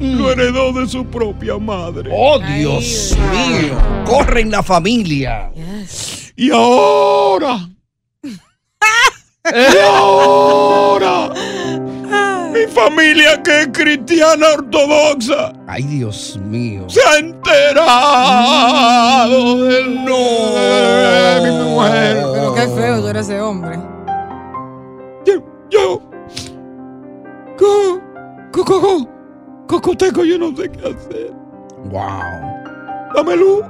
lo 0.00 0.32
heredó 0.32 0.72
de 0.72 0.88
su 0.88 1.04
propia 1.04 1.58
madre. 1.58 2.10
Oh, 2.12 2.38
Dios 2.38 3.16
mío. 3.30 3.76
Corre 4.04 4.40
en 4.40 4.50
la 4.50 4.62
familia. 4.62 5.52
Y 6.36 6.50
ahora, 6.50 7.68
y 8.22 9.78
ahora, 9.84 11.32
familia 12.70 13.42
que 13.42 13.60
es 13.62 13.68
cristiana 13.68 14.46
ortodoxa 14.54 15.52
Ay, 15.66 15.82
Dios 15.84 16.38
mío. 16.42 16.88
se 16.88 17.00
ha 17.06 17.18
enterado 17.18 18.54
del 19.64 20.04
no 20.04 20.18
de 20.54 21.40
mi 21.44 21.50
mujer. 21.70 22.24
Pero 22.32 22.54
qué 22.54 22.68
feo 22.68 23.00
tú 23.00 23.08
eres 23.08 23.26
ese 23.28 23.40
hombre. 23.40 23.78
Yo, 25.24 25.34
yo, 25.70 26.00
co, 27.58 28.00
co, 28.52 28.64
co, 28.64 28.80
co, 28.80 29.08
cocoteco, 29.66 30.24
yo 30.24 30.38
no 30.38 30.54
sé 30.56 30.70
qué 30.70 30.80
hacer. 30.80 31.32
Wow. 31.84 32.20
Dame 33.14 33.36
luz. 33.36 33.62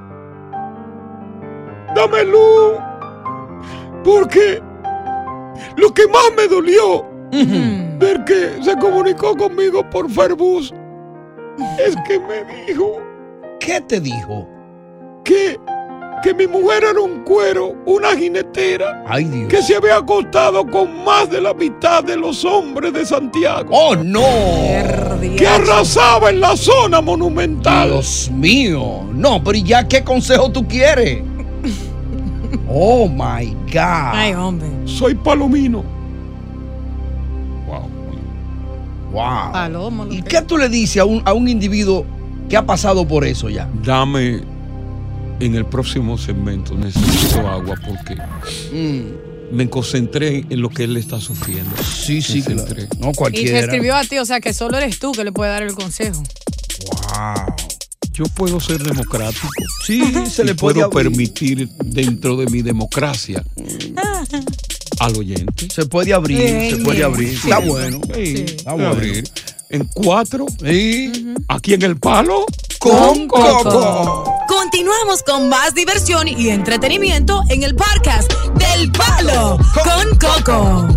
Dame 1.94 2.24
luz. 2.24 2.78
Porque 4.04 4.62
lo 5.76 5.92
que 5.92 6.06
más 6.08 6.30
me 6.36 6.46
dolió 6.48 7.04
ver 7.32 8.24
que 8.24 8.62
se 8.62 8.76
comunicó 8.78 9.36
conmigo 9.36 9.88
por 9.88 10.10
Fairbus 10.10 10.72
es 11.84 11.94
que 12.06 12.18
me 12.18 12.44
dijo 12.66 12.98
¿Qué 13.60 13.80
te 13.82 14.00
dijo? 14.00 14.48
que, 15.24 15.58
que 16.22 16.32
mi 16.34 16.46
mujer 16.46 16.82
era 16.90 17.00
un 17.00 17.22
cuero, 17.24 17.74
una 17.86 18.16
jinetera, 18.16 19.04
Ay, 19.06 19.24
Dios. 19.24 19.48
que 19.48 19.62
se 19.62 19.76
había 19.76 19.96
acostado 19.96 20.66
con 20.66 21.04
más 21.04 21.30
de 21.30 21.40
la 21.42 21.52
mitad 21.54 22.02
de 22.02 22.16
los 22.16 22.44
hombres 22.44 22.92
de 22.94 23.04
Santiago. 23.04 23.68
Oh, 23.70 23.94
no. 23.94 24.22
que 25.36 25.46
arrasaba 25.46 26.30
en 26.30 26.40
la 26.40 26.56
zona 26.56 27.00
monumental. 27.02 27.90
Dios 27.90 28.30
mío. 28.34 29.04
No, 29.12 29.44
pero 29.44 29.58
¿y 29.58 29.62
ya 29.62 29.86
qué 29.86 30.02
consejo 30.02 30.50
tú 30.50 30.66
quieres? 30.66 31.22
Oh, 32.72 33.08
my 33.08 33.46
God. 33.72 34.12
Ay, 34.12 34.32
hombre. 34.34 34.66
Soy 34.84 35.14
palomino. 35.14 35.84
Wow. 39.12 39.52
Palomo. 39.52 40.06
¿Y 40.10 40.22
que- 40.22 40.28
qué 40.28 40.42
tú 40.42 40.56
le 40.58 40.68
dices 40.68 40.98
a 41.02 41.04
un, 41.04 41.22
a 41.24 41.32
un 41.32 41.48
individuo 41.48 42.06
que 42.48 42.56
ha 42.56 42.64
pasado 42.66 43.06
por 43.06 43.24
eso 43.24 43.48
ya? 43.48 43.68
Dame 43.84 44.40
en 45.40 45.54
el 45.54 45.64
próximo 45.66 46.18
segmento, 46.18 46.74
necesito 46.74 47.46
agua 47.48 47.74
porque 47.86 48.14
Mm. 48.72 49.56
me 49.56 49.68
concentré 49.70 50.44
en 50.50 50.60
lo 50.60 50.68
que 50.68 50.84
él 50.84 50.96
está 50.96 51.18
sufriendo. 51.20 51.70
Sí, 51.82 52.20
sí, 52.22 52.42
claro. 52.42 52.64
No 53.00 53.10
Y 53.10 53.14
cualquiera. 53.14 53.58
te 53.58 53.64
escribió 53.64 53.96
a 53.96 54.04
ti, 54.04 54.18
o 54.18 54.24
sea 54.24 54.40
que 54.40 54.52
solo 54.52 54.76
eres 54.76 54.98
tú 54.98 55.12
que 55.12 55.24
le 55.24 55.32
puede 55.32 55.50
dar 55.50 55.62
el 55.62 55.74
consejo. 55.74 56.22
Wow. 56.86 57.54
Yo 58.12 58.24
puedo 58.34 58.60
ser 58.60 58.82
democrático. 58.82 59.48
Sí, 59.86 60.02
se 60.28 60.42
y 60.42 60.46
le 60.46 60.54
puede 60.54 60.74
puedo 60.80 60.90
permitir 60.90 61.68
dentro 61.84 62.36
de 62.36 62.46
mi 62.46 62.60
democracia 62.60 63.42
al 65.00 65.16
oyente. 65.16 65.68
Se 65.70 65.86
puede 65.86 66.12
abrir, 66.14 66.70
se 66.70 66.76
puede 66.84 67.02
abrir. 67.02 67.30
Sí. 67.30 67.50
Está 67.50 67.58
bueno. 67.58 68.00
Sí, 68.14 68.34
Está 68.46 68.72
puede 68.72 68.86
bueno. 68.86 68.88
abrir. 69.00 69.24
En 69.70 69.84
cuatro, 69.94 70.46
Sí. 70.64 71.34
aquí 71.48 71.74
en 71.74 71.82
el 71.82 71.96
palo, 71.96 72.44
Con 72.78 73.28
Coco. 73.28 74.24
Continuamos 74.48 75.22
con 75.22 75.48
más 75.48 75.74
diversión 75.74 76.26
y 76.28 76.48
entretenimiento 76.48 77.42
en 77.50 77.62
el 77.62 77.74
podcast 77.76 78.32
del 78.58 78.90
Palo 78.92 79.58
con 79.84 80.18
Coco. 80.18 80.88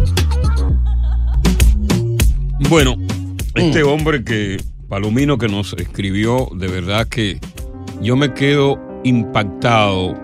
Bueno, 2.69 2.95
Mm. 2.97 3.37
este 3.55 3.83
hombre 3.83 4.23
que, 4.23 4.63
Palomino, 4.89 5.37
que 5.37 5.47
nos 5.47 5.73
escribió, 5.73 6.49
de 6.55 6.67
verdad 6.67 7.07
que 7.07 7.39
yo 8.01 8.15
me 8.15 8.33
quedo 8.33 8.79
impactado 9.03 10.15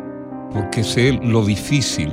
porque 0.53 0.83
sé 0.83 1.19
lo 1.21 1.45
difícil 1.45 2.11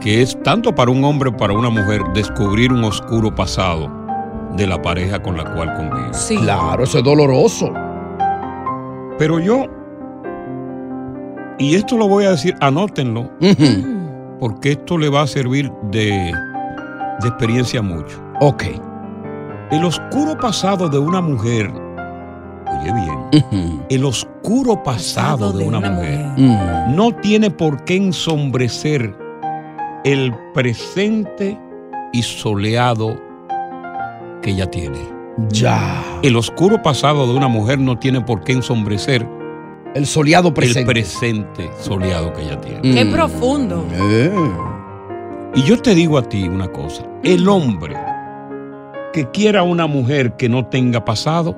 que 0.00 0.22
es 0.22 0.40
tanto 0.42 0.74
para 0.74 0.90
un 0.90 1.04
hombre 1.04 1.30
como 1.30 1.38
para 1.38 1.52
una 1.54 1.70
mujer 1.70 2.02
descubrir 2.14 2.72
un 2.72 2.84
oscuro 2.84 3.34
pasado 3.34 3.90
de 4.56 4.66
la 4.66 4.80
pareja 4.80 5.20
con 5.20 5.36
la 5.36 5.44
cual 5.54 5.74
convive. 5.74 6.12
Sí. 6.12 6.36
Claro, 6.38 6.84
eso 6.84 6.98
es 6.98 7.04
doloroso. 7.04 7.72
Pero 9.18 9.38
yo, 9.38 9.64
y 11.58 11.74
esto 11.74 11.96
lo 11.96 12.08
voy 12.08 12.24
a 12.24 12.30
decir, 12.30 12.54
anótenlo, 12.60 13.30
porque 14.38 14.72
esto 14.72 14.98
le 14.98 15.08
va 15.08 15.22
a 15.22 15.26
servir 15.26 15.70
de, 15.90 16.10
de 17.20 17.28
experiencia 17.28 17.80
mucho. 17.80 18.22
Ok. 18.40 18.64
El 19.70 19.84
oscuro 19.84 20.38
pasado 20.38 20.88
de 20.88 20.98
una 20.98 21.20
mujer, 21.20 21.72
oye 21.72 22.92
bien, 22.92 23.82
el 23.88 24.04
oscuro 24.04 24.82
pasado 24.82 25.52
de 25.52 25.64
una 25.66 25.80
mujer 25.80 26.26
no 26.90 27.12
tiene 27.20 27.50
por 27.50 27.82
qué 27.84 27.96
ensombrecer 27.96 29.25
el 30.06 30.32
presente 30.54 31.58
y 32.12 32.22
soleado 32.22 33.20
que 34.40 34.50
ella 34.50 34.70
tiene. 34.70 34.98
Ya. 35.50 36.02
El 36.22 36.36
oscuro 36.36 36.80
pasado 36.80 37.26
de 37.26 37.36
una 37.36 37.48
mujer 37.48 37.78
no 37.80 37.98
tiene 37.98 38.20
por 38.20 38.42
qué 38.44 38.52
ensombrecer 38.52 39.26
El 39.94 40.06
soleado 40.06 40.54
presente. 40.54 40.80
el 40.80 40.86
presente 40.86 41.70
soleado 41.80 42.32
que 42.32 42.42
ella 42.42 42.60
tiene. 42.60 42.80
Qué 42.94 43.04
Mm. 43.04 43.12
profundo. 43.12 43.84
Eh. 43.92 44.32
Y 45.56 45.62
yo 45.62 45.80
te 45.82 45.94
digo 45.94 46.18
a 46.18 46.22
ti 46.22 46.46
una 46.48 46.68
cosa, 46.68 47.04
el 47.24 47.48
hombre 47.48 47.96
que 49.12 49.28
quiera 49.32 49.62
una 49.64 49.86
mujer 49.86 50.36
que 50.36 50.48
no 50.48 50.66
tenga 50.66 51.04
pasado, 51.04 51.56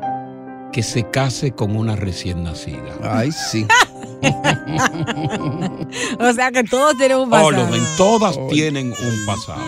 que 0.73 0.83
se 0.83 1.05
case 1.11 1.53
con 1.53 1.77
una 1.77 1.97
recién 1.97 2.45
nacida. 2.45 2.95
Ay, 3.03 3.31
sí. 3.33 3.67
O 6.21 6.33
sea 6.33 6.51
que 6.53 6.65
todos 6.65 6.97
tienen 6.97 7.19
un 7.19 7.31
pasado. 7.31 7.69
todas 7.97 8.37
tienen 8.51 8.89
un 8.93 9.27
pasado. 9.27 9.63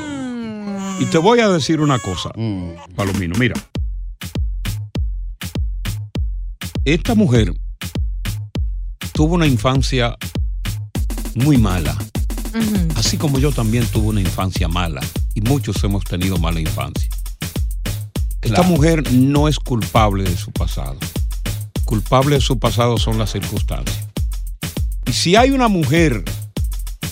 Y 0.98 1.06
te 1.06 1.18
voy 1.18 1.40
a 1.40 1.48
decir 1.48 1.80
una 1.80 1.98
cosa, 1.98 2.30
Mm. 2.36 2.94
Palomino, 2.94 3.34
mira. 3.38 3.54
Esta 6.84 7.14
mujer 7.14 7.54
tuvo 9.12 9.34
una 9.34 9.46
infancia 9.46 10.16
muy 11.34 11.56
mala, 11.58 11.96
así 12.96 13.16
como 13.16 13.38
yo 13.38 13.52
también 13.52 13.86
tuve 13.86 14.08
una 14.08 14.20
infancia 14.20 14.66
mala, 14.68 15.00
y 15.34 15.40
muchos 15.42 15.82
hemos 15.84 16.04
tenido 16.04 16.38
mala 16.38 16.60
infancia. 16.60 17.08
Esta 18.42 18.62
mujer 18.62 19.12
no 19.12 19.48
es 19.48 19.58
culpable 19.58 20.24
de 20.24 20.36
su 20.36 20.50
pasado. 20.50 20.96
Culpable 21.84 22.36
de 22.36 22.40
su 22.40 22.58
pasado 22.58 22.96
son 22.98 23.18
las 23.18 23.32
circunstancias. 23.32 24.06
Y 25.10 25.12
si 25.12 25.34
hay 25.34 25.50
una 25.50 25.66
mujer 25.66 26.22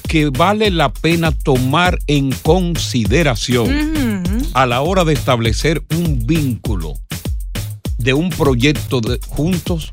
que 0.06 0.30
vale 0.30 0.70
la 0.70 0.92
pena 0.92 1.32
tomar 1.32 1.98
en 2.06 2.30
consideración 2.30 4.22
a 4.54 4.66
la 4.66 4.82
hora 4.82 5.02
de 5.04 5.14
establecer 5.14 5.82
un 5.96 6.24
vínculo 6.24 6.94
de 7.98 8.14
un 8.14 8.30
proyecto 8.30 9.00
de 9.00 9.18
juntos, 9.26 9.92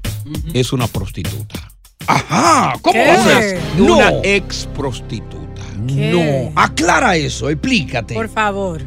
es 0.53 0.71
una 0.71 0.85
prostituta. 0.85 1.71
Ajá. 2.05 2.75
¿Cómo 2.83 2.93
ser? 2.93 3.59
No. 3.75 3.95
Una 3.95 4.11
ex 4.21 4.69
prostituta. 4.75 5.63
¿Qué? 5.87 6.11
No. 6.53 6.61
Aclara 6.61 7.15
eso, 7.15 7.49
explícate. 7.49 8.13
Por 8.13 8.29
favor. 8.29 8.83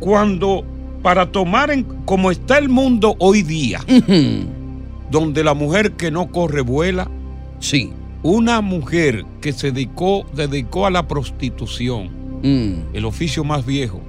Cuando 0.00 0.64
para 1.00 1.30
tomar 1.30 1.70
en 1.70 1.84
como 2.04 2.32
está 2.32 2.58
el 2.58 2.68
mundo 2.68 3.14
hoy 3.20 3.42
día, 3.42 3.84
donde 5.12 5.44
la 5.44 5.54
mujer 5.54 5.92
que 5.92 6.10
no 6.10 6.32
corre 6.32 6.62
vuela, 6.62 7.08
Sí. 7.60 7.92
Una 8.22 8.60
mujer 8.60 9.24
que 9.40 9.52
se 9.52 9.72
dedicó, 9.72 10.24
dedicó 10.34 10.86
a 10.86 10.90
la 10.90 11.06
prostitución, 11.08 12.10
Mm. 12.42 12.94
el 12.94 13.04
oficio 13.04 13.44
más 13.44 13.64
viejo, 13.64 14.00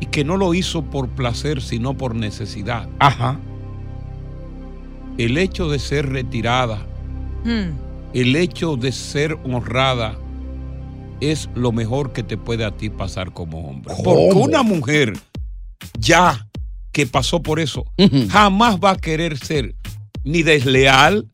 y 0.00 0.06
que 0.06 0.24
no 0.24 0.36
lo 0.36 0.52
hizo 0.54 0.82
por 0.82 1.08
placer, 1.08 1.62
sino 1.62 1.96
por 1.96 2.14
necesidad. 2.14 2.88
Ajá. 2.98 3.38
el 5.18 5.38
hecho 5.38 5.70
de 5.70 5.78
ser 5.78 6.10
retirada, 6.10 6.78
Hmm. 7.42 7.70
el 8.12 8.36
hecho 8.36 8.76
de 8.76 8.92
ser 8.92 9.38
honrada, 9.44 10.14
es 11.22 11.48
lo 11.54 11.72
mejor 11.72 12.12
que 12.12 12.22
te 12.22 12.36
puede 12.36 12.66
a 12.66 12.70
ti 12.72 12.90
pasar 12.90 13.32
como 13.32 13.66
hombre. 13.66 13.94
Porque 14.04 14.34
una 14.36 14.62
mujer 14.62 15.14
ya 15.98 16.46
que 16.92 17.06
pasó 17.06 17.40
por 17.42 17.60
eso, 17.60 17.86
jamás 18.28 18.78
va 18.78 18.90
a 18.90 18.96
querer 18.96 19.38
ser 19.38 19.74
ni 20.22 20.42
desleal, 20.42 21.26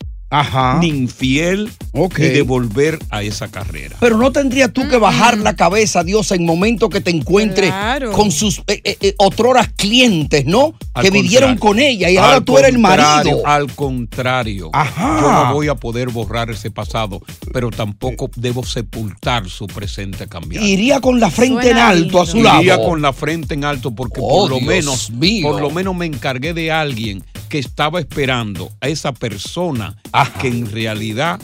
ni 0.81 0.89
infiel, 0.89 1.71
Ok. 1.93 2.19
ni 2.19 2.29
devolver 2.29 2.99
a 3.11 3.23
esa 3.23 3.49
carrera. 3.49 3.97
Pero 4.01 4.17
no 4.17 4.33
tendrías 4.33 4.73
tú 4.73 4.89
que 4.89 4.97
bajar 4.97 5.37
la 5.39 5.55
cabeza, 5.57 6.03
Dios, 6.05 6.31
en 6.33 6.47
momentos 6.47 6.89
que 6.89 7.01
te 7.01 7.11
encuentres 7.11 7.71
Claro. 7.71 8.13
con 8.13 8.31
sus 8.31 8.59
eh, 8.67 8.81
eh, 8.85 8.97
eh, 9.01 9.15
otroras 9.19 9.69
clientes, 9.77 10.47
¿no? 10.47 10.75
Al 10.95 11.05
que 11.05 11.11
vivieron 11.11 11.59
con 11.59 11.79
ella 11.79 12.09
y 12.11 12.17
ahora 12.17 12.41
tú 12.41 12.57
eres 12.59 12.71
el 12.71 12.79
marido. 12.79 13.47
Al 13.47 13.73
contrario, 13.75 14.71
Ajá. 14.73 15.19
yo 15.21 15.33
no 15.33 15.55
voy 15.55 15.69
a 15.69 15.75
poder 15.75 16.09
borrar 16.11 16.51
ese 16.51 16.71
pasado, 16.71 17.21
pero 17.53 17.71
tampoco 17.71 18.31
debo 18.37 18.65
sepultar 18.65 19.49
su 19.49 19.67
presente 19.67 20.27
cambiado. 20.29 20.67
Iría 20.67 21.01
con 21.01 21.21
la 21.21 21.31
frente 21.31 21.71
en 21.71 21.79
alto 21.79 22.21
a 22.21 22.27
su 22.27 22.43
lado. 22.43 22.61
Iría 22.61 22.79
con 22.83 23.03
la 23.03 23.13
frente 23.13 23.55
en 23.55 23.65
alto 23.65 23.91
porque 23.91 24.21
Oh, 24.23 24.43
por 24.43 24.51
lo 24.51 24.57
Dios 24.59 24.69
menos, 24.69 25.11
mío. 25.11 25.51
por 25.51 25.61
lo 25.61 25.71
menos 25.71 25.95
me 25.97 26.07
encargué 26.07 26.55
de 26.55 26.71
alguien 26.73 27.23
que 27.53 27.59
estaba 27.59 28.01
esperando 28.01 28.71
a 28.81 28.89
esa 28.89 29.13
persona 29.13 29.95
que 30.41 30.49
en 30.49 30.73
realidad 30.73 31.39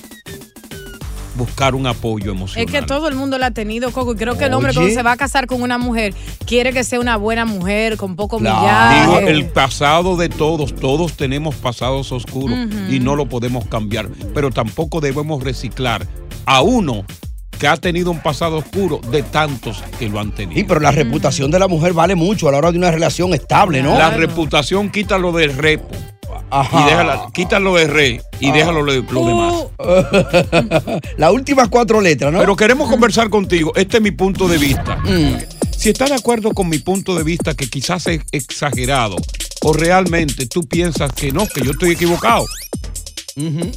buscar 1.36 1.74
un 1.74 1.86
apoyo 1.86 2.32
emocional. 2.32 2.64
Es 2.64 2.72
que 2.72 2.80
todo 2.80 3.08
el 3.08 3.14
mundo 3.14 3.36
la 3.36 3.48
ha 3.48 3.50
tenido, 3.50 3.92
Coco, 3.92 4.14
y 4.14 4.16
creo 4.16 4.38
que 4.38 4.46
el 4.46 4.54
hombre 4.54 4.72
cuando 4.72 4.90
se 4.90 5.02
va 5.02 5.12
a 5.12 5.16
casar 5.18 5.46
con 5.46 5.60
una 5.60 5.76
mujer 5.76 6.14
quiere 6.46 6.72
que 6.72 6.82
sea 6.82 6.98
una 6.98 7.18
buena 7.18 7.44
mujer, 7.44 7.98
con 7.98 8.16
poco 8.16 8.38
Digo, 8.38 8.50
millaje. 8.50 9.28
el 9.28 9.50
pasado 9.50 10.16
de 10.16 10.30
todos, 10.30 10.74
todos 10.74 11.12
tenemos 11.12 11.56
pasados 11.56 12.10
oscuros 12.10 12.58
y 12.90 13.00
no 13.00 13.14
lo 13.14 13.26
podemos 13.26 13.66
cambiar, 13.66 14.08
pero 14.32 14.50
tampoco 14.50 15.02
debemos 15.02 15.44
reciclar 15.44 16.06
a 16.46 16.62
uno 16.62 17.04
que 17.58 17.66
ha 17.66 17.76
tenido 17.76 18.10
un 18.10 18.20
pasado 18.20 18.56
oscuro 18.56 19.00
de 19.10 19.22
tantos 19.22 19.82
que 19.98 20.08
lo 20.08 20.20
han 20.20 20.32
tenido. 20.32 20.58
Sí, 20.58 20.64
pero 20.64 20.80
la 20.80 20.92
reputación 20.92 21.50
de 21.50 21.58
la 21.58 21.68
mujer 21.68 21.92
vale 21.92 22.14
mucho 22.14 22.48
a 22.48 22.52
la 22.52 22.58
hora 22.58 22.72
de 22.72 22.78
una 22.78 22.90
relación 22.90 23.34
estable, 23.34 23.82
¿no? 23.82 23.98
La 23.98 24.10
reputación 24.10 24.90
quítalo 24.90 25.32
del 25.32 25.56
repo. 25.56 25.88
Ajá. 26.50 26.80
Y 26.80 26.84
déjala, 26.90 27.26
quítalo 27.32 27.74
de 27.74 27.86
re 27.86 28.22
y 28.40 28.52
déjalo 28.52 28.84
de 28.84 29.02
lo 29.10 29.26
demás. 29.26 31.00
Las 31.16 31.32
últimas 31.32 31.68
cuatro 31.68 32.00
letras, 32.00 32.32
¿no? 32.32 32.38
Pero 32.38 32.56
queremos 32.56 32.88
conversar 32.88 33.28
contigo. 33.28 33.72
Este 33.76 33.98
es 33.98 34.02
mi 34.02 34.12
punto 34.12 34.48
de 34.48 34.58
vista. 34.58 34.96
Mm. 34.96 35.36
Si 35.76 35.90
estás 35.90 36.10
de 36.10 36.16
acuerdo 36.16 36.52
con 36.52 36.68
mi 36.68 36.78
punto 36.78 37.14
de 37.14 37.22
vista, 37.22 37.54
que 37.54 37.68
quizás 37.68 38.06
es 38.06 38.22
exagerado, 38.32 39.16
o 39.62 39.72
realmente 39.72 40.46
tú 40.46 40.66
piensas 40.66 41.12
que 41.12 41.32
no, 41.32 41.46
que 41.46 41.62
yo 41.62 41.72
estoy 41.72 41.92
equivocado, 41.92 42.44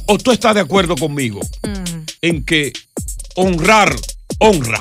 o 0.06 0.18
tú 0.18 0.32
estás 0.32 0.54
de 0.54 0.60
acuerdo 0.60 0.96
conmigo 0.96 1.40
en 2.20 2.44
que 2.44 2.72
honrar 3.36 3.94
honra. 4.38 4.80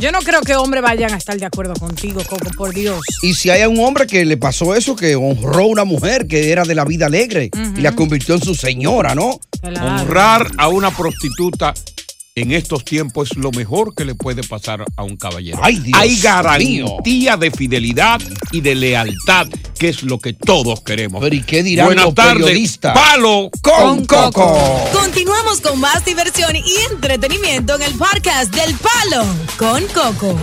Yo 0.00 0.10
no 0.10 0.18
creo 0.20 0.40
que 0.40 0.56
hombres 0.56 0.82
vayan 0.82 1.14
a 1.14 1.16
estar 1.16 1.38
de 1.38 1.46
acuerdo 1.46 1.74
contigo, 1.74 2.20
Coco, 2.28 2.50
por 2.56 2.74
Dios. 2.74 3.00
Y 3.22 3.34
si 3.34 3.50
hay 3.50 3.62
un 3.64 3.78
hombre 3.78 4.06
que 4.06 4.24
le 4.24 4.36
pasó 4.36 4.74
eso, 4.74 4.96
que 4.96 5.14
honró 5.14 5.60
a 5.60 5.66
una 5.66 5.84
mujer 5.84 6.26
que 6.26 6.50
era 6.50 6.64
de 6.64 6.74
la 6.74 6.84
vida 6.84 7.06
alegre 7.06 7.50
y 7.76 7.80
la 7.80 7.94
convirtió 7.94 8.34
en 8.34 8.42
su 8.42 8.54
señora, 8.54 9.14
¿no? 9.14 9.38
Honrar 9.62 10.50
a 10.58 10.68
una 10.68 10.90
prostituta 10.90 11.72
en 12.34 12.50
estos 12.50 12.84
tiempos 12.84 13.30
es 13.30 13.36
lo 13.36 13.52
mejor 13.52 13.94
que 13.94 14.04
le 14.04 14.16
puede 14.16 14.42
pasar 14.42 14.84
a 14.96 15.02
un 15.04 15.16
caballero. 15.16 15.58
Ay, 15.62 15.78
Dios 15.78 15.96
Hay 15.98 16.10
mío. 16.10 16.20
garantía 16.24 17.36
de 17.36 17.50
fidelidad 17.52 18.20
y 18.50 18.60
de 18.60 18.74
lealtad, 18.74 19.46
que 19.78 19.88
es 19.88 20.02
lo 20.02 20.18
que 20.18 20.32
todos 20.32 20.80
queremos. 20.80 21.22
Pero 21.22 21.34
¿y 21.34 21.42
qué 21.42 21.62
dirán 21.62 21.86
Buenas 21.86 22.04
los 22.06 22.14
tardes, 22.14 22.34
periodistas? 22.44 22.94
Palo 22.94 23.50
con 23.62 24.04
Coco. 24.06 24.56
Continuamos 24.92 25.60
con 25.60 25.80
más 25.80 26.04
diversión 26.04 26.54
y 26.56 26.62
entretenimiento 26.92 27.74
en 27.76 27.82
el 27.82 27.94
podcast 27.94 28.54
del 28.54 28.74
Palo 28.76 29.24
con 29.58 29.82
Coco. 29.88 30.36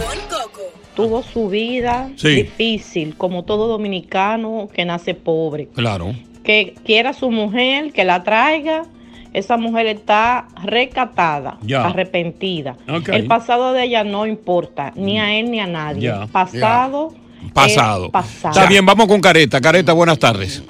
Tuvo 0.95 1.23
su 1.23 1.47
vida 1.49 2.09
Sí. 2.17 2.29
difícil, 2.29 3.15
como 3.17 3.43
todo 3.43 3.67
dominicano 3.67 4.67
que 4.73 4.83
nace 4.85 5.13
pobre. 5.13 5.67
Claro. 5.73 6.13
Que 6.43 6.75
quiera 6.85 7.11
a 7.11 7.13
su 7.13 7.31
mujer, 7.31 7.93
que 7.93 8.03
la 8.03 8.23
traiga. 8.23 8.83
Esa 9.33 9.55
mujer 9.55 9.85
está 9.87 10.49
recatada, 10.61 11.57
Ya. 11.61 11.85
arrepentida. 11.85 12.75
El 13.07 13.27
pasado 13.27 13.71
de 13.71 13.85
ella 13.85 14.03
no 14.03 14.25
importa, 14.27 14.91
ni 14.97 15.19
a 15.21 15.33
él 15.39 15.49
ni 15.49 15.61
a 15.61 15.67
nadie. 15.67 16.11
Pasado. 16.33 17.13
Pasado. 17.53 18.05
es 18.05 18.11
pasado. 18.11 18.53
Está 18.53 18.67
bien, 18.67 18.85
vamos 18.85 19.07
con 19.07 19.19
Careta. 19.21 19.59
Careta, 19.59 19.93
buenas 19.93 20.19
tardes. 20.19 20.63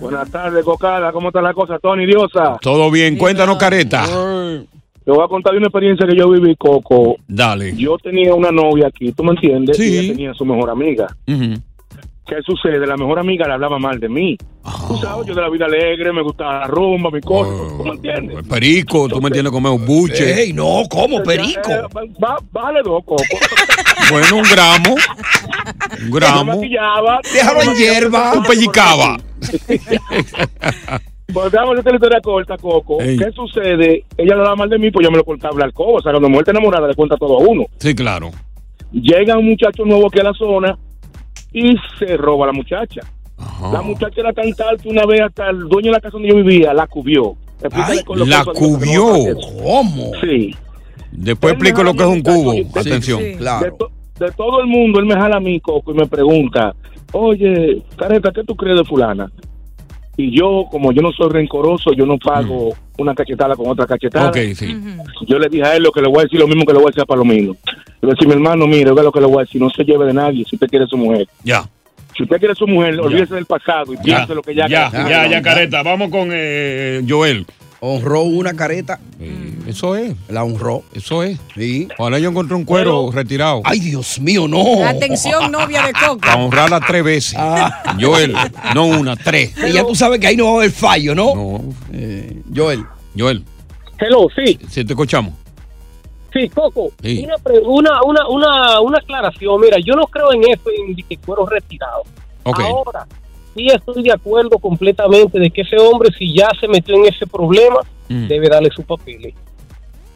Buenas 0.00 0.30
tardes, 0.30 0.64
Cocada. 0.64 1.12
¿Cómo 1.12 1.28
está 1.28 1.40
la 1.40 1.54
cosa, 1.54 1.78
Tony 1.78 2.06
Diosa? 2.06 2.58
Todo 2.60 2.90
bien, 2.90 3.16
cuéntanos, 3.16 3.56
Careta. 3.56 4.04
Te 5.04 5.10
voy 5.10 5.24
a 5.24 5.28
contar 5.28 5.52
de 5.52 5.58
una 5.58 5.68
experiencia 5.68 6.06
que 6.06 6.16
yo 6.16 6.28
viví, 6.30 6.54
Coco. 6.56 7.16
Dale. 7.26 7.74
Yo 7.76 7.96
tenía 7.98 8.34
una 8.34 8.50
novia 8.50 8.88
aquí, 8.88 9.12
¿tú 9.12 9.24
me 9.24 9.30
entiendes? 9.30 9.76
Sí. 9.76 9.84
Y 9.84 9.98
ella 9.98 10.12
tenía 10.12 10.34
su 10.34 10.44
mejor 10.44 10.70
amiga. 10.70 11.06
¿Qué 12.30 12.36
sucede? 12.46 12.86
La 12.86 12.96
mejor 12.96 13.18
amiga 13.18 13.44
le 13.48 13.54
hablaba 13.54 13.80
mal 13.80 13.98
de 13.98 14.08
mí. 14.08 14.36
Tú 14.86 14.96
sabes, 14.98 15.26
yo 15.26 15.34
de 15.34 15.40
la 15.40 15.48
vida 15.50 15.66
alegre, 15.66 16.12
me 16.12 16.22
gustaba 16.22 16.60
la 16.60 16.66
rumba, 16.68 17.10
mi 17.10 17.20
cosa. 17.20 17.50
¿Tú 17.76 17.82
me 17.82 17.90
entiendes? 17.90 18.46
Perico, 18.48 19.08
tú 19.08 19.20
me 19.20 19.26
entiendes 19.30 19.52
comer 19.52 19.72
un 19.72 19.84
buche. 19.84 20.40
Ey, 20.44 20.52
no, 20.52 20.82
¿cómo, 20.88 21.24
perico? 21.24 21.72
Eh, 21.72 21.82
bájale 22.52 22.82
dos, 22.84 23.02
Coco. 23.04 23.24
Bueno, 24.10 24.36
un 24.36 24.42
gramo. 24.42 24.94
Un 24.94 26.10
Me 26.10 26.16
gramo. 26.18 26.44
maquillaba. 26.56 27.20
Déjalo 27.32 27.62
en 27.62 27.74
hierba. 27.76 28.32
Tú 28.32 28.42
pellicaba. 28.42 29.16
Pues 31.32 31.52
déjame 31.52 31.70
hacerte 31.72 31.90
la 31.90 31.96
historia 31.96 32.20
corta, 32.20 32.56
Coco. 32.56 33.00
Ey. 33.00 33.16
¿Qué 33.16 33.30
sucede? 33.32 34.04
Ella 34.16 34.34
le 34.34 34.40
hablaba 34.40 34.56
mal 34.56 34.68
de 34.68 34.78
mí, 34.78 34.90
pues 34.90 35.04
yo 35.04 35.10
me 35.12 35.18
lo 35.18 35.24
contaba 35.24 35.56
la 35.58 35.66
alcoba. 35.66 35.98
O 35.98 36.02
sea, 36.02 36.10
cuando 36.12 36.28
muerte 36.28 36.50
enamorada 36.50 36.88
le 36.88 36.94
cuenta 36.94 37.16
todo 37.16 37.38
a 37.38 37.42
uno. 37.48 37.66
Sí, 37.78 37.94
claro. 37.94 38.30
Llega 38.92 39.36
un 39.38 39.46
muchacho 39.46 39.84
nuevo 39.84 40.08
aquí 40.08 40.18
a 40.18 40.24
la 40.24 40.34
zona 40.34 40.76
y 41.52 41.74
se 41.98 42.16
roba 42.16 42.44
a 42.44 42.46
la 42.48 42.52
muchacha. 42.52 43.00
La 43.72 43.80
muchacha 43.82 44.20
era 44.20 44.32
tan 44.32 44.52
tal 44.54 44.76
que 44.80 44.88
una 44.88 45.06
vez 45.06 45.22
hasta 45.22 45.48
el 45.50 45.60
dueño 45.68 45.86
de 45.86 45.92
la 45.92 46.00
casa 46.00 46.12
donde 46.12 46.28
yo 46.28 46.36
vivía 46.36 46.74
la 46.74 46.86
cubió. 46.86 47.36
Que 47.60 47.68
la 48.26 48.44
cubió. 48.44 49.04
¿Cómo? 49.62 50.12
Sí. 50.20 50.54
Después 51.12 51.52
Él 51.52 51.56
explico 51.58 51.82
lo 51.82 51.94
que 51.94 52.02
es 52.02 52.08
un 52.08 52.22
cubo. 52.22 52.52
Atención. 52.78 53.20
De, 53.20 53.72
to- 53.78 53.90
de 54.18 54.30
todo 54.32 54.60
el 54.60 54.66
mundo, 54.66 54.98
él 55.00 55.06
me 55.06 55.14
jala 55.14 55.36
a 55.36 55.40
mí, 55.40 55.58
Coco, 55.60 55.92
y 55.92 55.94
me 55.94 56.06
pregunta, 56.06 56.74
oye, 57.12 57.82
Careta, 57.96 58.30
¿qué 58.32 58.44
tú 58.44 58.54
crees 58.54 58.78
de 58.78 58.84
fulana? 58.84 59.30
Y 60.20 60.36
yo, 60.36 60.66
como 60.70 60.92
yo 60.92 61.00
no 61.00 61.12
soy 61.12 61.30
rencoroso, 61.30 61.94
yo 61.94 62.04
no 62.04 62.18
pago 62.18 62.76
una 62.98 63.14
cachetada 63.14 63.56
con 63.56 63.68
otra 63.68 63.86
cachetada. 63.86 64.30
Sí. 64.34 64.76
Yo 65.26 65.38
le 65.38 65.48
dije 65.48 65.64
a 65.64 65.76
él 65.76 65.82
lo 65.82 65.90
que 65.90 66.02
le 66.02 66.08
voy 66.08 66.20
a 66.20 66.22
decir, 66.24 66.38
lo 66.38 66.46
mismo 66.46 66.66
que 66.66 66.74
le 66.74 66.78
voy 66.78 66.88
a 66.88 66.90
decir 66.90 67.02
a 67.02 67.06
Palomino. 67.06 67.56
Le 67.64 68.06
voy 68.06 68.10
a 68.10 68.14
decir, 68.14 68.28
mi 68.28 68.34
hermano, 68.34 68.66
mire, 68.66 68.90
oiga 68.90 69.02
lo 69.02 69.12
que 69.12 69.20
le 69.20 69.26
voy 69.26 69.38
a 69.38 69.40
decir, 69.40 69.62
no 69.62 69.70
se 69.70 69.82
lleve 69.82 70.04
de 70.04 70.12
nadie 70.12 70.44
si 70.44 70.56
usted 70.56 70.66
quiere 70.66 70.86
su 70.86 70.98
mujer. 70.98 71.26
Ya. 71.42 71.64
Si 72.14 72.24
usted 72.24 72.38
quiere 72.38 72.54
su 72.54 72.66
mujer, 72.66 73.00
olvídese 73.00 73.34
del 73.34 73.46
pasado 73.46 73.94
y 73.94 73.96
piense 73.96 74.34
lo 74.34 74.42
que 74.42 74.54
ya... 74.54 74.68
Ya, 74.68 74.90
ya, 74.92 75.26
ya, 75.26 75.40
Careta. 75.40 75.82
Vamos 75.82 76.10
con 76.10 76.28
eh, 76.32 77.02
Joel. 77.08 77.46
Honró 77.80 78.22
una 78.22 78.54
careta. 78.54 79.00
Eso 79.66 79.96
es. 79.96 80.14
La 80.28 80.44
honró. 80.44 80.82
Eso 80.92 81.22
es. 81.22 81.38
Sí. 81.54 81.88
Ojalá 81.98 82.18
yo 82.18 82.28
encontré 82.28 82.54
un 82.54 82.64
cuero 82.64 83.10
retirado. 83.10 83.62
Ay, 83.64 83.80
Dios 83.80 84.20
mío, 84.20 84.46
no. 84.46 84.84
Atención, 84.84 85.50
novia 85.50 85.86
de 85.86 85.92
Coco. 85.92 86.18
Para 86.20 86.36
honrarla 86.36 86.80
tres 86.80 87.02
veces. 87.02 87.34
Ah. 87.38 87.96
Joel, 87.98 88.34
no 88.74 88.84
una, 88.86 89.16
tres. 89.16 89.54
Y 89.66 89.72
ya 89.72 89.86
tú 89.86 89.94
sabes 89.94 90.20
que 90.20 90.26
ahí 90.26 90.36
no 90.36 90.46
va 90.46 90.50
a 90.52 90.56
haber 90.56 90.70
fallo, 90.70 91.14
¿no? 91.14 91.62
Eh, 91.92 92.42
Joel. 92.54 92.84
Joel. 93.18 93.44
Hello, 93.98 94.28
sí. 94.34 94.58
Si 94.68 94.84
te 94.84 94.92
escuchamos. 94.92 95.34
Sí, 96.32 96.48
Coco, 96.48 96.92
Sí. 97.02 97.24
Una, 97.24 97.36
una, 97.66 98.02
una, 98.02 98.28
una, 98.28 98.80
una 98.80 98.98
aclaración. 98.98 99.60
Mira, 99.60 99.78
yo 99.84 99.94
no 99.94 100.06
creo 100.06 100.32
en 100.32 100.42
eso, 100.44 100.62
en 100.86 100.94
que 100.96 101.16
cuero 101.18 101.44
retirado. 101.46 102.02
Ok. 102.44 102.60
Ahora, 102.60 103.06
sí 103.54 103.68
estoy 103.68 104.02
de 104.02 104.12
acuerdo 104.12 104.58
completamente 104.58 105.38
de 105.38 105.50
que 105.50 105.62
ese 105.62 105.76
hombre, 105.78 106.10
si 106.18 106.34
ya 106.34 106.48
se 106.60 106.68
metió 106.68 106.94
en 106.96 107.06
ese 107.06 107.26
problema, 107.26 107.80
Mm. 108.10 108.26
debe 108.26 108.48
darle 108.48 108.70
su 108.74 108.82
papel. 108.82 109.32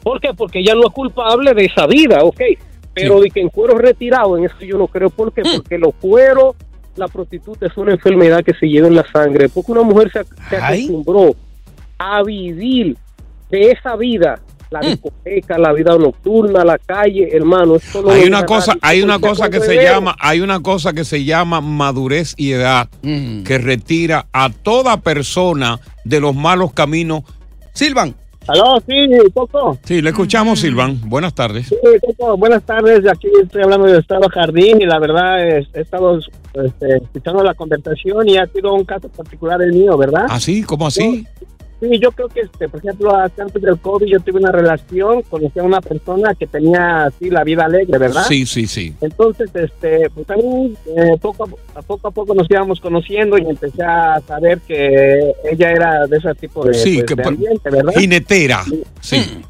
¿Por 0.03 0.19
qué? 0.19 0.33
Porque 0.33 0.59
ella 0.59 0.75
no 0.75 0.81
es 0.87 0.93
culpable 0.93 1.53
de 1.53 1.65
esa 1.65 1.87
vida, 1.87 2.19
ok. 2.23 2.41
Pero 2.93 3.19
de 3.19 3.29
que 3.29 3.41
en 3.41 3.49
cuero 3.49 3.77
retirado, 3.77 4.37
en 4.37 4.45
eso 4.45 4.55
yo 4.61 4.77
no 4.77 4.87
creo. 4.87 5.09
¿Por 5.09 5.33
qué? 5.33 5.41
Mm. 5.41 5.55
Porque 5.55 5.77
los 5.77 5.93
cueros, 5.95 6.55
la 6.95 7.07
prostituta 7.07 7.67
es 7.67 7.75
una 7.77 7.93
enfermedad 7.93 8.43
que 8.43 8.53
se 8.53 8.67
lleva 8.67 8.87
en 8.87 8.95
la 8.95 9.05
sangre. 9.11 9.49
Porque 9.49 9.71
una 9.71 9.81
mujer 9.81 10.11
se, 10.11 10.23
se 10.49 10.57
acostumbró 10.57 11.35
a 11.97 12.21
vivir 12.23 12.97
de 13.49 13.71
esa 13.71 13.95
vida. 13.95 14.39
La 14.71 14.79
Mm. 14.81 14.85
discoteca, 14.87 15.57
la 15.57 15.73
vida 15.73 15.97
nocturna, 15.97 16.63
la 16.65 16.77
calle, 16.77 17.29
hermano. 17.31 17.75
Eso 17.75 18.01
no 18.01 18.09
Hay 18.09 18.21
lo 18.21 18.27
una 18.27 18.45
cosa, 18.45 18.71
nadie. 18.73 18.79
hay 18.83 19.01
una 19.03 19.19
cosa 19.19 19.49
que 19.49 19.59
se 19.59 19.75
llama, 19.81 20.15
hay 20.19 20.41
una 20.41 20.59
cosa 20.61 20.93
que 20.93 21.03
se 21.05 21.23
llama 21.23 21.61
madurez 21.61 22.33
y 22.37 22.51
edad 22.51 22.89
que 23.01 23.57
retira 23.59 24.25
a 24.33 24.49
toda 24.49 24.97
persona 25.01 25.79
de 26.03 26.19
los 26.19 26.35
malos 26.35 26.73
caminos. 26.73 27.23
Silvan. 27.73 28.15
Aló, 28.47 28.79
sí, 28.87 28.93
Coco. 29.33 29.77
Sí, 29.85 30.03
le 30.03 30.09
escuchamos, 30.11 30.59
Silvan. 30.59 30.99
Buenas 31.09 31.33
tardes. 31.33 31.67
Sí, 31.67 31.75
Coco, 32.17 32.37
buenas 32.37 32.63
tardes. 32.63 33.01
Aquí 33.09 33.27
estoy 33.41 33.63
hablando 33.63 33.87
del 33.87 33.99
Estado 34.01 34.29
Jardín 34.29 34.79
y 34.81 34.85
la 34.85 34.99
verdad 34.99 35.47
es- 35.47 35.67
he 35.73 35.81
estado 35.81 36.19
este, 36.53 36.97
escuchando 36.97 37.43
la 37.43 37.53
conversación 37.55 38.29
y 38.29 38.37
ha 38.37 38.45
sido 38.47 38.73
un 38.73 38.85
caso 38.85 39.09
particular 39.09 39.61
el 39.61 39.73
mío, 39.73 39.97
¿verdad? 39.97 40.25
¿Ah, 40.29 40.39
sí? 40.39 40.61
¿Cómo 40.63 40.85
así? 40.87 41.25
Sí, 41.79 41.99
yo 41.99 42.11
creo 42.11 42.29
que, 42.29 42.41
este, 42.41 42.69
por 42.69 42.79
ejemplo, 42.79 43.13
hasta 43.15 43.43
antes 43.43 43.61
del 43.61 43.77
COVID 43.79 44.05
yo 44.07 44.19
tuve 44.21 44.39
una 44.39 44.51
relación, 44.51 45.21
conocí 45.23 45.59
a 45.59 45.63
una 45.63 45.81
persona 45.81 46.33
que 46.33 46.47
tenía 46.47 47.05
así 47.05 47.29
la 47.29 47.43
vida 47.43 47.65
alegre, 47.65 47.97
¿verdad? 47.97 48.23
Sí, 48.27 48.45
sí, 48.45 48.65
sí. 48.65 48.95
Entonces, 49.01 49.49
este, 49.53 50.09
pues 50.09 50.29
a 50.29 50.35
mí, 50.37 50.73
eh, 50.95 51.17
poco, 51.21 51.49
a, 51.75 51.81
poco 51.81 52.07
a 52.07 52.11
poco 52.11 52.33
nos 52.33 52.49
íbamos 52.49 52.79
conociendo 52.79 53.37
y 53.37 53.41
empecé 53.41 53.83
a 53.83 54.21
saber 54.25 54.61
que 54.61 55.33
ella 55.51 55.71
era 55.71 56.07
de 56.07 56.17
ese 56.17 56.33
tipo 56.35 56.65
de, 56.65 56.73
Sí, 56.73 56.95
pues, 56.95 57.05
que 57.05 57.15
de 57.15 57.27
ambiente, 57.27 57.69
¿verdad? 57.69 57.93
Jinetera. 57.93 58.63
Sí. 59.01 59.43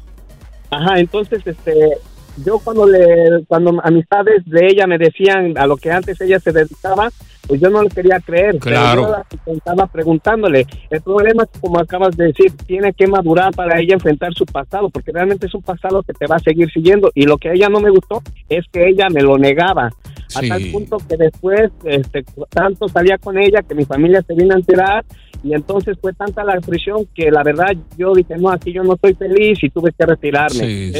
Ajá, 0.70 0.98
entonces, 0.98 1.46
este, 1.46 1.96
yo 2.44 2.58
cuando 2.58 2.86
le, 2.86 3.44
cuando 3.48 3.80
amistades 3.82 4.44
de 4.46 4.66
ella 4.66 4.86
me 4.86 4.98
decían 4.98 5.56
a 5.56 5.66
lo 5.66 5.76
que 5.76 5.90
antes 5.90 6.20
ella 6.20 6.38
se 6.38 6.52
dedicaba, 6.52 7.10
pues 7.46 7.60
yo 7.60 7.70
no 7.70 7.82
le 7.82 7.88
quería 7.88 8.18
creer. 8.20 8.56
pero 8.60 8.60
Claro. 8.60 9.02
yo 9.02 9.08
la 9.10 9.52
estaba 9.54 9.86
preguntándole. 9.86 10.66
El 10.90 11.00
problema 11.00 11.44
es, 11.44 11.60
como 11.60 11.78
acabas 11.78 12.16
de 12.16 12.26
decir, 12.26 12.52
tiene 12.66 12.92
que 12.92 13.06
madurar 13.06 13.54
para 13.54 13.80
ella 13.80 13.94
enfrentar 13.94 14.34
su 14.34 14.44
pasado, 14.44 14.90
porque 14.90 15.12
realmente 15.12 15.46
es 15.46 15.54
un 15.54 15.62
pasado 15.62 16.02
que 16.02 16.12
te 16.12 16.26
va 16.26 16.36
a 16.36 16.40
seguir 16.40 16.70
siguiendo. 16.70 17.10
Y 17.14 17.24
lo 17.24 17.38
que 17.38 17.50
a 17.50 17.52
ella 17.52 17.68
no 17.68 17.80
me 17.80 17.90
gustó 17.90 18.22
es 18.48 18.64
que 18.72 18.88
ella 18.88 19.08
me 19.10 19.22
lo 19.22 19.38
negaba. 19.38 19.90
A 20.34 20.40
tal 20.40 20.62
punto 20.72 20.98
que 21.08 21.16
después, 21.16 21.70
este, 21.84 22.24
tanto 22.50 22.88
salía 22.88 23.16
con 23.16 23.38
ella 23.38 23.62
que 23.62 23.76
mi 23.76 23.84
familia 23.84 24.22
se 24.26 24.34
vino 24.34 24.54
a 24.54 24.58
enterar 24.58 25.04
y 25.42 25.54
entonces 25.54 25.96
fue 26.00 26.12
tanta 26.12 26.44
la 26.44 26.60
presión 26.60 27.06
que 27.14 27.30
la 27.30 27.42
verdad 27.42 27.76
yo 27.96 28.14
dije, 28.14 28.36
no, 28.38 28.50
aquí 28.50 28.72
yo 28.72 28.82
no 28.82 28.94
estoy 28.94 29.14
feliz 29.14 29.58
y 29.62 29.70
tuve 29.70 29.92
que 29.96 30.06
retirarme. 30.06 30.58
Sí. 30.58 30.92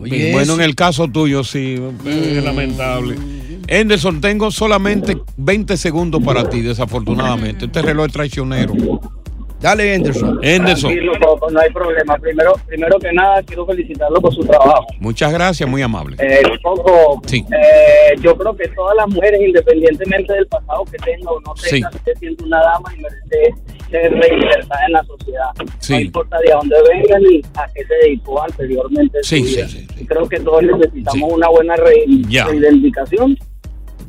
Bien, 0.00 0.32
bueno, 0.32 0.54
en 0.54 0.60
el 0.62 0.74
caso 0.74 1.08
tuyo, 1.08 1.44
sí. 1.44 1.76
Es 2.06 2.44
lamentable. 2.44 3.16
Anderson, 3.70 4.20
tengo 4.20 4.50
solamente 4.50 5.18
20 5.36 5.76
segundos 5.76 6.22
para 6.22 6.48
ti, 6.48 6.60
desafortunadamente. 6.60 7.66
Este 7.66 7.82
reloj 7.82 8.06
es 8.06 8.12
traicionero. 8.12 8.74
Dale, 9.60 9.94
Anderson. 9.94 10.40
Anderson. 10.44 10.92
No 11.52 11.60
hay 11.60 11.70
problema. 11.70 12.16
Primero, 12.16 12.52
primero 12.66 12.98
que 12.98 13.12
nada, 13.12 13.42
quiero 13.42 13.66
felicitarlo 13.66 14.20
por 14.20 14.34
su 14.34 14.40
trabajo. 14.42 14.86
Muchas 14.98 15.32
gracias, 15.32 15.68
muy 15.68 15.82
amable. 15.82 16.16
Eh, 16.18 16.40
Coco, 16.62 17.20
Sí. 17.26 17.44
eh, 17.52 18.14
yo 18.22 18.36
creo 18.36 18.56
que 18.56 18.68
todas 18.68 18.96
las 18.96 19.08
mujeres, 19.08 19.40
independientemente 19.46 20.32
del 20.32 20.46
pasado 20.46 20.84
que 20.84 20.96
tenga 20.98 21.30
o 21.30 21.40
no 21.40 21.54
Sí. 21.56 21.70
tenga, 21.70 21.90
usted 21.94 22.12
siendo 22.18 22.44
una 22.44 22.60
dama 22.60 22.92
y 22.96 23.00
merece 23.02 23.54
ser 23.90 24.12
reinsertada 24.12 24.86
en 24.86 24.92
la 24.92 25.04
sociedad. 25.04 25.50
Sí. 25.78 25.92
No 25.94 26.00
importa 26.00 26.38
de 26.38 26.52
dónde 26.52 26.76
venga 26.88 27.18
ni 27.18 27.40
a 27.56 27.66
qué 27.74 27.84
se 27.84 27.94
dedicó 28.06 28.42
anteriormente. 28.42 29.18
Sí, 29.22 29.44
sí, 29.44 29.62
sí, 29.68 30.06
Creo 30.06 30.28
que 30.28 30.40
todos 30.40 30.62
necesitamos 30.62 31.32
una 31.32 31.48
buena 31.48 31.76
re- 31.76 32.04
Ya. 32.28 32.46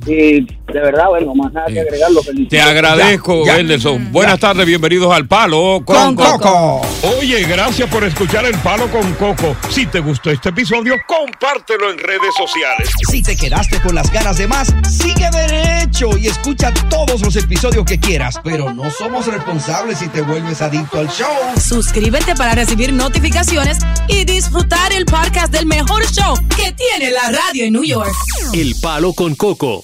Y 0.05 0.41
de 0.41 0.79
verdad, 0.79 1.09
bueno, 1.09 1.35
más 1.35 1.53
nada 1.53 1.67
que 1.67 1.79
agregar, 1.79 2.11
lo 2.11 2.23
felicito. 2.23 2.49
Te 2.49 2.61
agradezco, 2.61 3.43
Anderson. 3.49 4.11
Buenas 4.11 4.39
tardes, 4.39 4.65
bienvenidos 4.65 5.13
al 5.13 5.27
Palo 5.27 5.83
con, 5.85 6.15
Coco. 6.15 6.81
Oye, 7.19 7.43
gracias 7.43 7.87
por 7.89 8.03
escuchar 8.03 8.45
el 8.45 8.57
Palo 8.59 8.89
con 8.89 9.13
Coco. 9.13 9.55
Si 9.69 9.85
te 9.85 9.99
gustó 9.99 10.31
este 10.31 10.49
episodio, 10.49 10.95
compártelo 11.05 11.91
en 11.91 11.99
redes 11.99 12.33
sociales. 12.35 12.89
Si 13.09 13.21
te 13.21 13.35
quedaste 13.35 13.79
con 13.81 13.93
las 13.93 14.11
ganas 14.11 14.37
de 14.37 14.47
más, 14.47 14.73
sigue 14.89 15.29
derecho 15.29 16.17
y 16.17 16.27
escucha 16.27 16.73
todos 16.89 17.21
los 17.21 17.35
episodios 17.35 17.85
que 17.85 17.99
quieras. 17.99 18.39
Pero 18.43 18.73
no 18.73 18.89
somos 18.89 19.27
responsables 19.27 19.99
si 19.99 20.07
te 20.07 20.21
vuelves 20.21 20.61
adicto 20.61 20.99
al 20.99 21.09
show. 21.09 21.27
Suscríbete 21.61 22.33
para 22.35 22.55
recibir 22.55 22.91
notificaciones 22.93 23.77
y 24.07 24.25
disfrutar 24.25 24.93
el 24.93 25.05
podcast 25.05 25.51
del 25.51 25.67
mejor 25.67 26.03
show 26.11 26.33
que 26.55 26.71
tiene 26.71 27.11
la 27.11 27.31
radio 27.31 27.65
en 27.65 27.73
New 27.73 27.83
York. 27.83 28.11
El 28.53 28.73
Palo 28.81 29.13
con 29.13 29.35
Coco 29.35 29.83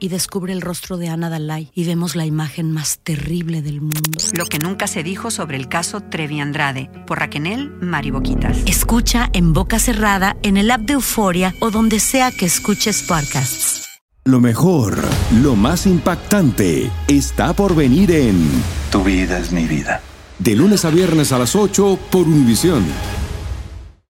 Y 0.00 0.08
descubre 0.08 0.52
el 0.52 0.60
rostro 0.60 0.96
de 0.96 1.08
Ana 1.08 1.30
Dalai 1.30 1.70
y 1.74 1.84
vemos 1.84 2.14
la 2.14 2.26
imagen 2.26 2.72
más 2.72 2.98
terrible 2.98 3.62
del 3.62 3.80
mundo. 3.80 4.18
Lo 4.36 4.46
que 4.46 4.58
nunca 4.58 4.86
se 4.86 5.02
dijo 5.02 5.30
sobre 5.30 5.56
el 5.56 5.68
caso 5.68 6.00
Trevi 6.00 6.40
Andrade 6.40 6.90
por 7.06 7.18
Raquel 7.18 7.70
Mariboquitas. 7.80 8.58
Escucha 8.66 9.30
en 9.32 9.52
boca 9.52 9.78
cerrada, 9.78 10.36
en 10.42 10.56
el 10.56 10.70
app 10.70 10.82
de 10.82 10.94
Euforia 10.94 11.54
o 11.60 11.70
donde 11.70 12.00
sea 12.00 12.30
que 12.30 12.46
escuches 12.46 13.02
podcasts. 13.02 13.84
Lo 14.24 14.40
mejor, 14.40 14.98
lo 15.40 15.56
más 15.56 15.86
impactante, 15.86 16.90
está 17.06 17.54
por 17.54 17.74
venir 17.74 18.10
en 18.10 18.46
Tu 18.90 19.02
vida 19.02 19.38
es 19.38 19.52
mi 19.52 19.66
vida. 19.66 20.02
De 20.38 20.54
lunes 20.54 20.84
a 20.84 20.90
viernes 20.90 21.32
a 21.32 21.38
las 21.38 21.56
8 21.56 21.98
por 22.10 22.26
Univisión. 22.26 22.84